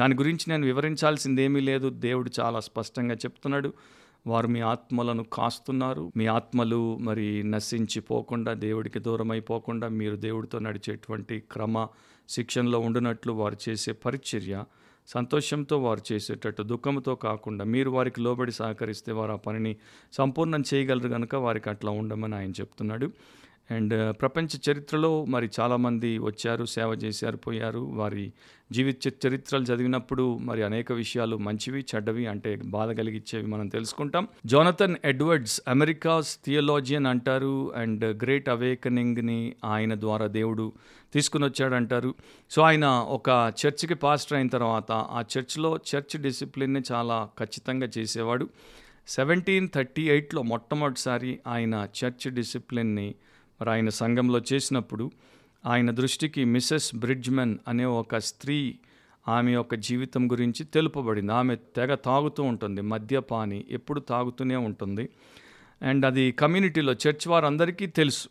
దాని 0.00 0.14
గురించి 0.14 0.44
నేను 0.48 0.64
వివరించాల్సిందేమీ 0.64 1.60
లేదు. 1.60 1.88
దేవుడు 1.88 2.30
చాలా 2.40 2.60
స్పష్టంగా 2.60 3.14
చెప్తున్నాడు. 3.14 3.72
వారు 4.26 4.48
మీ 4.48 4.60
ఆత్మలను 4.60 5.24
కాస్తున్నారు. 5.24 6.12
మీ 6.16 6.26
ఆత్మలు 6.26 6.96
మరి 6.96 7.42
నశించిపోకుండా 7.42 8.52
దేవుడికి 8.54 8.98
దూరం 8.98 9.30
అయిపోకుండా 9.30 9.88
మీరు 9.88 10.16
దేవుడితో 10.16 10.58
నడిచేటువంటి 10.58 11.40
క్రమ 11.40 11.86
శిక్షణలో 12.28 12.78
ఉండినట్లు 12.78 13.32
వారు 13.32 13.56
చేసే 13.68 13.92
పరిచర్య 13.92 14.64
సంతోషంతో 15.08 15.78
వారు 15.78 16.12
చేసేటట్టు 16.12 16.62
దుఃఖంతో 16.62 17.14
కాకుండా 17.14 17.64
మీరు 17.64 17.90
వారికి 17.90 18.20
లోబడి 18.20 18.52
సహకరిస్తే 18.52 19.12
వారు 19.12 19.32
ఆ 19.32 19.36
పనిని 19.36 19.76
సంపూర్ణం 20.12 20.64
చేయగలరు 20.74 21.08
కనుక 21.08 21.34
వారికి 21.34 21.70
అట్లా 21.70 21.90
ఉండమని 21.90 22.34
ఆయన 22.34 22.50
చెప్తున్నాడు. 22.50 23.10
అండ్ 23.70 24.14
ప్రపంచ 24.20 24.70
చరిత్రలో 24.70 25.24
మరి 25.24 25.50
చాలామంది 25.60 26.18
వచ్చారు 26.18 26.64
సేవ 26.64 26.88
చేశారు 26.88 27.36
పోయారు. 27.36 27.78
వారి 27.78 28.32
జీవిత 28.72 29.06
చరిత్రలు 29.06 29.64
చదివినప్పుడు 29.64 30.38
మరి 30.38 30.62
అనేక 30.62 30.92
విషయాలు 30.92 31.36
మంచివి 31.36 31.84
చెడ్డవి 31.94 32.26
అంటే 32.26 32.56
బాధ 32.56 32.90
కలిగించేవి 32.90 33.46
మనం 33.46 33.68
తెలుసుకుంటాం. 33.68 34.28
జోనథన్ 34.46 34.96
ఎడ్వర్డ్స్ 35.04 35.60
అమెరికాస్ 35.68 36.38
థియలాజియన్ 36.44 37.06
అంటారు. 37.06 37.72
అండ్ 37.76 38.22
గ్రేట్ 38.22 38.48
అవేకనింగ్ని 38.48 39.54
ఆయన 39.64 40.00
ద్వారా 40.00 40.26
దేవుడు 40.26 40.72
తీసుకుని 41.14 41.44
వచ్చాడంటారు 41.44 42.14
సో 42.50 42.62
ఆయన 42.62 42.84
ఒక 42.84 43.52
చర్చికి 43.66 43.94
పాస్టర్ 43.94 44.38
అయిన 44.38 44.48
తర్వాత 44.48 44.92
ఆ 44.92 45.24
చర్చ్లో 45.38 45.78
చర్చ్ 45.94 46.22
డిసిప్లిన్ని 46.22 46.82
చాలా 46.92 47.28
ఖచ్చితంగా 47.38 47.88
చేసేవాడు. 47.98 48.48
సెవెంటీన్ 49.08 49.68
థర్టీ 49.74 50.10
ఎయిట్లో 50.10 50.42
మొట్టమొదటిసారి 50.42 51.38
ఆయన 51.46 51.88
చర్చ్ 51.98 52.34
డిసిప్లిన్ని 52.34 53.14
మరి 53.60 53.70
ఆయన 53.70 53.88
సంఘంలో 53.88 54.42
చేసినప్పుడు 54.52 55.10
ఆయన 55.66 55.90
దృష్టికి 55.90 56.44
మిసెస్ 56.44 56.94
బ్రిడ్జ్మెన్ 56.94 57.58
అనే 57.68 57.84
ఒక 57.84 58.16
స్త్రీ 58.16 58.78
ఆమె 59.28 59.52
యొక్క 59.52 59.74
జీవితం 59.74 60.32
గురించి 60.32 60.64
తెలుపబడింది. 60.64 61.32
ఆమె 61.32 61.56
తెగ 61.56 61.94
తాగుతూ 61.94 62.42
ఉంటుంది 62.42 62.80
మద్యపాని 62.80 63.64
ఎప్పుడు 63.70 64.00
తాగుతూనే 64.00 64.56
ఉంటుంది. 64.56 65.08
అండ్ 65.82 66.06
అది 66.06 66.32
కమ్యూనిటీలో 66.32 66.92
చర్చ్ 66.92 67.28
వారందరికీ 67.28 67.86
తెలుసు. 67.86 68.28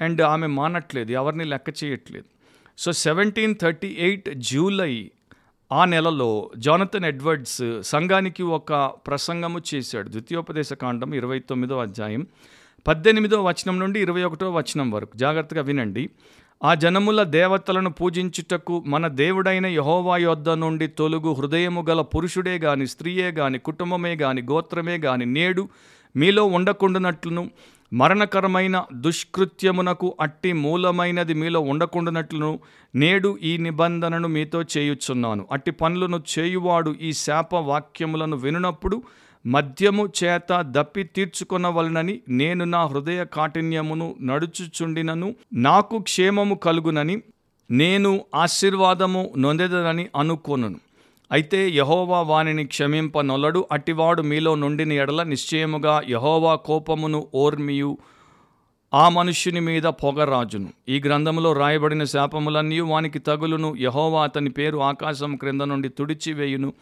అండ్ 0.00 0.22
ఆమె 0.22 0.46
మానట్లేదు 0.46 1.12
ఎవరిని 1.12 1.44
లెక్క 1.44 1.84
చేయట్లేదు. 1.84 2.24
So 2.78 2.92
seventeen 2.92 3.54
thirty 3.60 3.96
eight 3.98 4.30
July 4.34 5.10
ఆ 5.72 5.84
నెలలో 5.84 6.50
జానథన్ 6.58 7.04
ఎడ్వర్డ్స్ 7.04 7.82
సంఘానికి 7.82 8.42
ఒక 8.42 8.72
ప్రసంగము 8.74 9.62
చేశాడు. 9.74 10.08
ద్వితీయోపదేశ 10.08 10.72
కాండం 10.72 11.14
ఇరవై 11.14 11.38
తొమ్మిదో 11.38 11.78
అధ్యాయం. 11.78 12.26
పద్దెనిమిదో 12.86 13.44
వచనం 13.44 13.78
నుండి 13.78 14.00
ఇరవై 14.00 14.22
ఒకటో 14.22 14.50
వచనం 14.52 14.90
వరకు. 14.90 15.16
జాగ్రత్తగా 15.16 15.62
వినండి. 15.62 16.10
ఆ 16.64 16.74
జనముల 16.74 17.22
దేవతలను 17.22 17.90
పూజించుటకు 17.90 18.84
మన 18.86 19.08
దేవుడైన 19.08 19.66
యహోవా 19.66 20.16
యొద్ద 20.16 20.50
నుండి 20.50 20.86
తొలుగు 20.86 21.32
హృదయము 21.32 21.86
గల 21.88 22.00
పురుషుడే 22.00 22.58
గాని 22.58 22.86
స్త్రీయే 22.86 23.30
గాని 23.30 23.58
కుటుంబమే 23.58 24.14
గాని 24.14 24.42
గోత్రమే 24.42 24.98
గాని 24.98 25.26
నేడు 25.26 25.68
మీలో 26.16 26.44
ఉండకుండానట్లును 26.44 27.50
మరణకరమైన 27.92 28.84
దుష్కృత్యమునకు 28.94 30.16
అట్టి 30.20 30.52
మూలమైనది 30.52 31.34
మీలో 31.34 31.60
ఉండకుండానట్లును 31.60 32.58
నేడు 32.94 33.38
ఈ 33.42 33.56
నిబంధనను 33.56 34.28
మీతో 34.28 34.62
చేయుచున్నాను. 34.62 35.46
అట్టి 35.52 35.70
పనులను 35.70 36.22
చేయువాడు 36.38 36.94
ఈ 37.00 37.12
శాప 37.12 37.54
వాక్యములను 37.54 38.36
వినునప్పుడు 38.36 39.02
మద్యము 39.46 40.08
చేత 40.24 40.60
దప్పి 40.60 41.02
తీర్చుకొనవలనని 41.04 42.20
నేను 42.28 42.64
నా 42.64 42.86
హృదయ 42.86 43.24
కాఠిన్యమును 43.24 44.14
నడుచుచుండినను 44.20 45.34
నాకు 45.52 45.98
క్షేమము 45.98 46.54
కలుగునని 46.54 47.22
నేను 47.70 48.20
ఆశీర్వాదము 48.34 49.34
నొందెదనని 49.38 50.06
అనుకోనును. 50.16 50.80
అయితే 51.32 51.68
యహోవా 51.68 52.20
వానిని 52.20 52.64
క్షమింపనొలడు 52.66 53.66
అట్టివాడు 53.72 54.22
మీలో 54.22 54.54
నుండిన 54.54 54.92
ఎడల 54.92 55.22
నిశ్చయముగా 55.22 56.02
యహోవా 56.08 56.54
కోపమును 56.54 57.28
ఓర్మియు 57.34 57.98
ఆ 58.94 59.08
మనుష్యుని 59.08 59.60
మీద 59.60 59.82
పొగరాజును. 59.82 60.68
ఈ 60.88 61.00
గ్రంథములో 61.06 61.52
రాయబడిన 61.52 62.04
శాపములన్నీ 62.04 62.80
వానికి 62.80 63.18
తగులును 63.18 63.74
యహోవా 63.80 64.24
అతని 64.24 64.50
పేరు 64.50 64.78
ఆకాశం 64.78 65.36
క్రింద 65.36 65.60
నుండి 65.60 65.88
తుడిచివేయును. 65.88 66.72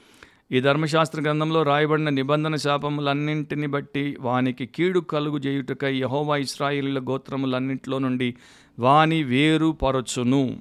ఈ 0.52 0.60
ధర్మశాస్త్ర 0.60 1.20
గ్రంథంలో 1.20 1.62
రాయబడిన 1.62 2.08
నిబంధన 2.08 2.56
శాపములన్నింటిని 2.56 3.66
బట్టి 3.66 4.16
వానికి 4.20 4.66
కీడు 4.66 5.00
కలుగు 5.00 5.38
చేయుటకై 5.38 5.96
యహోవా 5.96 6.36
ఇస్రాయిల 6.36 6.98
గోత్రములన్నింటిలో 6.98 7.98
నుండి 7.98 8.34
వాని 8.78 9.22
వేరు 9.22 9.76
పరచును. 9.82 10.60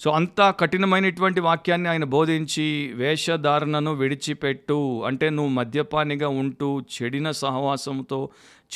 సో 0.00 0.10
అంత 0.10 0.54
కఠినమైనటువంటి 0.60 1.40
వాక్యాన్ని 1.40 1.88
ఆయన 1.88 2.04
బోధించి 2.04 2.92
వేషధారణను 2.94 3.94
విడిచిపెట్టు. 3.94 5.02
అంటే 5.06 5.30
నువ్వు 5.30 5.52
మద్యపానిగా 5.52 6.28
ఉంటూ 6.28 6.80
చెడిన 6.80 7.30
సహవాసంతో 7.30 8.28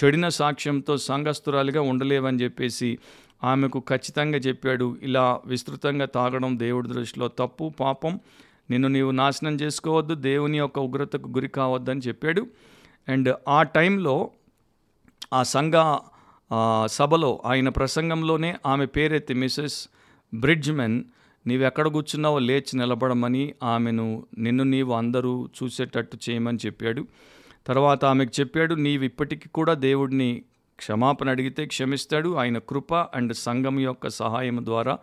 చెడిన 0.04 0.28
సాక్ష్యంతో 0.28 0.96
సంఘస్థురాలుగా 0.96 1.80
ఉండలేవని 1.80 2.38
చెప్పేసి 2.38 2.98
ఆమెకు 3.44 3.80
ఖచ్చితంగా 3.80 4.38
చెప్పాడు. 4.38 4.96
ఇలా 5.02 5.40
విస్తృతంగా 5.46 6.04
తాగడం 6.04 6.58
దేవుడి 6.58 6.88
దృష్టిలో 6.88 7.28
తప్పు 7.28 7.72
పాపం. 7.80 8.20
నిన్ను 8.70 8.88
నీవు 8.88 9.10
నాశనం 9.10 9.54
చేసుకోవద్దు 9.54 10.14
దేవుని 10.14 10.58
యొక్క 10.58 10.78
ఉగ్రతకు 10.78 11.28
గురి 11.28 11.48
కావద్దని 11.48 12.00
చెప్పాడు. 12.00 12.46
అండ్ 13.08 13.36
ఆ 13.48 13.62
టైంలో 13.62 14.30
ఆ 15.34 15.42
సంఘ 15.42 15.98
సభలో 16.86 17.42
ఆయన 17.44 17.68
ప్రసంగంలోనే 17.68 18.56
ఆమె 18.66 18.86
పేరెత్తి 18.86 19.34
మిసెస్ 19.34 19.88
బ్రిడ్జ్మెన్ 20.34 21.04
నీవు 21.46 21.62
ఎక్కడ 21.62 21.88
కూర్చున్నావో 21.88 22.38
లేచి 22.38 22.78
నిలబడమని 22.78 23.54
ఆమెను 23.62 24.26
నిన్ను 24.38 24.64
నీవు 24.64 24.92
అందరూ 24.92 25.48
చూసేటట్టు 25.58 26.18
చేయమని 26.30 26.58
చెప్పాడు. 26.66 27.06
తర్వాత 27.66 28.04
ఆమెకు 28.04 28.40
చెప్పాడు 28.40 28.74
నీవు 28.74 29.02
ఇప్పటికీ 29.02 29.48
కూడా 29.48 29.74
దేవుడిని 29.74 30.42
క్షమాపణ 30.76 31.30
అడిగితే 31.30 31.66
క్షమిస్తాడు. 31.66 32.34
ఆయన 32.34 32.58
కృప 32.58 32.94
అండ్ 32.94 33.34
సంఘం 33.34 33.80
యొక్క 33.80 34.08
సహాయం 34.08 34.64
ద్వారా 34.64 34.98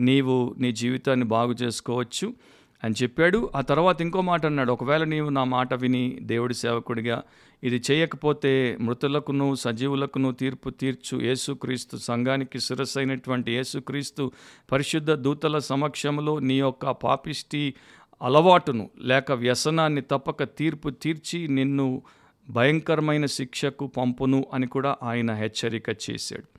నీవు 0.00 0.54
నీ 0.58 0.72
జీవితాన్ని 0.72 1.26
బాగు 1.26 1.52
చేసుకోవచ్చు. 1.52 2.34
అని 2.84 2.94
చెప్పాడు. 3.02 3.50
ఆ 3.54 3.60
తర్వాత 3.60 4.00
ఇంకో 4.00 4.20
మాట 4.20 4.46
అన్నాడు. 4.46 4.72
ఒకవేళ 4.72 5.04
నీవు 5.04 5.28
నా 5.28 5.44
మాట 5.44 5.74
విని 5.74 6.18
దేవుడి 6.22 6.54
సేవకుడిగా 6.54 7.22
ఇది 7.64 7.82
చేయకపోతే 7.90 8.76
మృతులకును 8.80 9.54
సజీవులకును 9.54 10.32
తీర్పు 10.32 10.70
తీర్చు. 10.70 11.20
యేసుక్రీస్తు 11.20 11.96
సంఘానికి 11.96 12.60
శిరస్సైనటువంటి 12.60 13.52
యేసుక్రీస్తు 13.52 14.32
పరిశుద్ధ 14.72 15.12
దూతల 15.12 15.58
సమక్షంలో 15.58 16.38
నీ 16.38 16.58
యొక్క 16.58 16.90
పాపిష్టి 16.90 17.74
అలవాటును 18.22 18.90
లేక 19.00 19.32
వ్యసనాన్ని 19.32 20.00
తప్పక 20.00 20.44
తీర్పు 20.44 20.90
తీర్చి 20.90 21.48
నిన్ను 21.48 22.02
భయంకరమైన 22.50 23.26
శిక్షకు 23.26 23.86
పంపును 23.86 24.46
అని 24.54 24.66
కూడా 24.66 24.96
ఆయన 25.02 25.34
హెచ్చరిక 25.34 25.90
చేశాడు. 25.90 26.58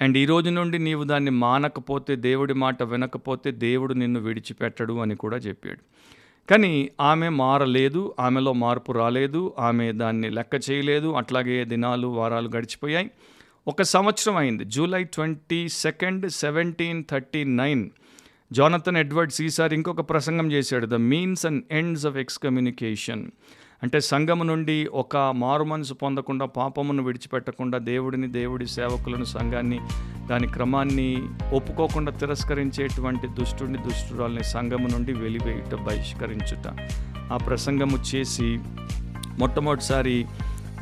అండ్ 0.00 0.18
ఈ 0.18 0.24
రోజు 0.24 0.50
నుండి 0.50 0.78
నీవు 0.78 1.04
దాన్ని 1.04 1.30
మానకపోతే 1.30 2.16
దేవుడి 2.16 2.54
మాట 2.54 2.82
వినకపోతే 2.82 3.50
దేవుడు 3.50 3.94
నిన్ను 3.94 4.20
విడిచిపెట్టడు 4.20 4.98
అని 4.98 5.16
కూడా 5.16 5.36
చెప్పాడు. 5.36 5.78
కానీ 6.50 6.88
ఆమె 7.00 7.28
మారలేదు 7.28 8.14
ఆమెలో 8.20 8.52
మార్పు 8.52 8.92
రాలేదు 8.92 9.54
ఆమె 9.58 9.92
దాన్ని 9.92 10.30
లెక్క 10.30 10.70
చేయలేదు. 10.70 11.12
అట్లాగే 11.12 11.64
దినాలు 11.64 12.06
వారాలు 12.06 12.50
గడిచిపోయాయి. 12.56 13.10
ఒక 13.68 13.82
సంవత్సరం 13.82 14.36
అయింది. 14.36 14.64
July 14.64 15.04
twenty 15.04 15.68
second 15.68 16.30
seventeen 16.30 17.04
thirty 17.10 17.44
nine. 17.44 17.90
Jonathan 18.52 18.96
Edwards 18.96 19.42
ఈసారి 19.42 19.74
ఇంకొక 19.74 20.10
ప్రసంగం 20.10 20.52
చేశాడు. 20.52 20.86
The 20.86 20.94
means 20.94 21.46
and 21.46 21.64
ends 21.70 22.06
of 22.06 22.16
excommunication. 22.16 23.30
అంటే 23.82 24.00
సంఘము 24.00 24.44
నుండి 24.44 24.86
ఒక 24.86 25.16
మారు 25.16 25.64
మనసు 25.64 25.94
పొందకుండా 25.94 26.46
పాపమును 26.46 27.02
విడిచిపెట్టకుండా 27.02 27.78
దేవుడిని 27.78 28.28
దేవుడి 28.28 28.66
సేవకులను 28.66 29.24
సంఘాన్ని 29.24 29.80
దాని 30.30 30.46
క్రమాన్ని 30.46 31.22
ఒప్పుకోకుండా 31.54 32.12
తిరస్కరించేటువంటి 32.12 33.26
దుష్టుని 33.26 33.78
దుష్టురాల్ని 33.78 34.44
సంఘము 34.44 34.88
నుండి 34.88 35.12
వెలివేయుట 35.12 35.74
బహిష్కరించుట. 35.74 36.66
ఆ 37.32 37.36
ప్రసంగము 37.36 37.96
చేసి 37.96 38.58
మొట్టమొదటిసారి 39.38 40.26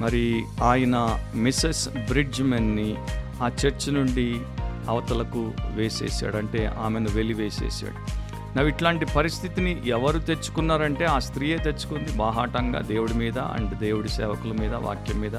మరి 0.00 0.42
ఆయన 0.62 1.18
మిస్సెస్ 1.34 1.88
బ్రిడ్జ్మెన్ని 1.88 2.96
ఆ 3.42 3.50
చర్చ్ 3.66 3.94
నుండి 3.94 4.40
అవతలకు 4.88 5.52
వేసేసాడు 5.74 6.36
అంటే 6.36 6.66
ఆమెను 6.66 7.08
వెలివేసేసాడు 7.10 8.15
నవ్వు 8.56 8.68
ఇట్లాంటి 8.68 9.06
పరిస్థితిని 9.06 9.88
ఎవరు 9.88 10.18
తెచ్చుకున్నారంటే 10.18 11.04
ఆ 11.04 11.18
స్త్రీయే 11.18 11.58
తెచ్చుకుంది 11.58 12.12
బాహాటంగా 12.12 12.80
దేవుడి 12.80 13.14
మీద 13.14 13.38
అండ్ 13.38 13.78
దేవుడి 13.78 14.08
సేవకుల 14.08 14.52
మీద 14.52 14.74
వాక్యం 14.74 15.20
మీద 15.20 15.32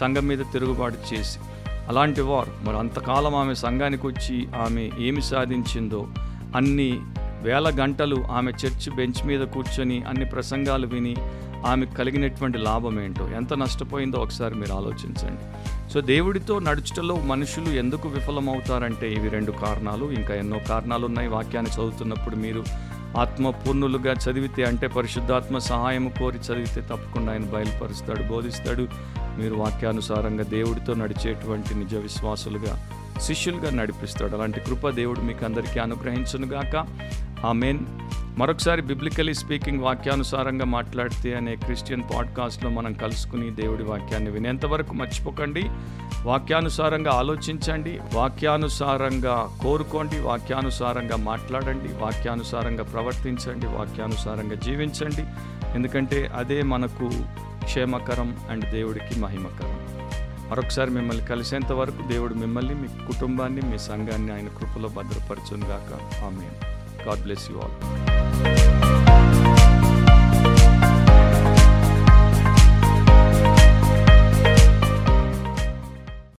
సంఘం 0.00 0.26
మీద 0.26 0.38
తిరుగుబాటు 0.52 0.96
చేసి. 1.14 1.38
అలాంటి 1.88 2.20
వారు. 2.20 2.50
మరి 2.62 2.78
అంతకాలం 2.78 3.34
ఆమె 3.34 3.54
సంఘానికి 3.54 4.06
వచ్చి 4.06 4.48
ఆమె 4.56 4.90
ఏమి 4.98 5.22
సాధించిందో 5.22 6.06
అన్నీ 6.56 7.00
వేల 7.44 7.72
గంటలు 7.74 8.24
ఆమె 8.32 8.50
చర్చ్ 8.50 8.96
బెంచ్ 8.96 9.26
మీద 9.26 9.40
కూర్చొని 9.40 10.02
అన్ని 10.02 10.24
ప్రసంగాలు 10.24 10.86
విని 10.86 11.16
ఆమెకు 11.66 11.94
కలిగినటువంటి 11.94 12.58
లాభం 12.58 13.04
ఏంటో 13.04 13.28
ఎంత 13.28 13.54
నష్టపోయిందో 13.54 14.18
ఒకసారి 14.18 14.54
మీరు 14.54 14.72
ఆలోచించండి. 14.72 15.42
సో 15.92 16.00
దేవుడితో 16.00 16.58
నడుచుటలో 16.58 17.14
మనుషులు 17.14 17.68
ఎందుకు 17.68 18.08
విఫలమవుతారంటే 18.08 19.12
ఇవి 19.12 19.28
రెండు 19.28 19.50
కారణాలు. 19.50 20.12
ఇంకా 20.12 20.34
ఎన్నో 20.34 20.58
కారణాలు 20.68 21.06
ఉన్నాయి 21.06 21.28
వాక్యాన్ని 21.28 21.72
చదువుతున్నప్పుడు 21.72 22.36
మీరు 22.36 22.64
ఆత్మపూర్ణులుగా 23.18 24.12
చదివితే 24.12 24.64
అంటే 24.64 24.86
పరిశుద్ధాత్మ 24.86 25.58
సహాయం 25.58 26.08
కోరి 26.08 26.38
చదివితే 26.38 26.80
తప్పకుండా 26.80 27.32
ఆయన 27.32 27.42
బయలుపరుస్తాడు 27.42 28.22
బోధిస్తాడు. 28.22 28.88
మీరు 29.38 29.54
వాక్యానుసారంగా 29.54 30.42
దేవుడితో 30.42 30.94
నడిచేటువంటి 30.94 31.74
నిజ 31.74 31.94
విశ్వాసులుగా 31.94 32.90
శిష్యులుగా 33.20 33.70
నడిపిస్తాడు. 33.70 34.36
అలాంటి 34.36 34.60
కృప 34.60 34.88
దేవుడు 34.88 35.20
మీకు 35.20 35.44
అందరికీ 35.44 35.80
అనుగ్రహించునుగాక 35.80 36.86
ఆ 37.46 37.52
మెయిన్ 37.52 37.78
మరొకసారి 38.38 38.82
బిబ్లికలీ 38.82 39.34
స్పీకింగ్ 39.34 39.80
వాక్యానుసారంగా 39.80 40.64
మాట్లాడితే 40.64 41.34
అనే 41.34 41.56
క్రిస్టియన్ 41.56 42.02
పాడ్కాస్ట్లో 42.02 42.70
మనం 42.70 42.92
కలుసుకుని 42.92 43.50
దేవుడి 43.50 43.82
వాక్యాన్ని 43.82 44.30
వినేంతవరకు 44.30 44.94
మర్చిపోకండి. 44.94 45.62
వాక్యానుసారంగా 46.22 47.10
ఆలోచించండి. 47.10 48.00
వాక్యానుసారంగా 48.14 49.58
కోరుకోండి. 49.62 50.20
వాక్యానుసారంగా 50.20 51.16
మాట్లాడండి. 51.16 51.88
వాక్యానుసారంగా 51.88 52.82
ప్రవర్తించండి. 52.82 53.66
వాక్యానుసారంగా 53.66 54.54
జీవించండి. 54.54 55.24
ఎందుకంటే 55.74 56.30
అదే 56.36 56.62
మనకు 56.62 57.10
క్షేమకరం 57.64 58.36
అండ్ 58.50 58.70
దేవుడికి 58.70 59.20
మహిమకరం. 59.20 59.83
మరొకసారి 60.50 60.90
మిమ్మల్ని 60.90 61.26
కలిసేంత 61.26 61.72
వరకు 61.72 62.12
దేవుడు 62.12 62.34
మిమ్మల్ని 62.34 62.74
మీ 62.74 62.88
కుటుంబాన్ని 62.88 63.62
మీ 63.62 63.78
సంఘాన్ని 63.78 64.32
ఆయన 64.32 64.48
కృపలో 64.48 64.88
భద్రపరచునుగాక. 64.88 66.24
ఆమె 66.24 66.48
గాడ్ 67.04 67.22
బ్లెస్ 67.22 67.50
యూ 67.50 67.56
ఆల్. 67.56 69.83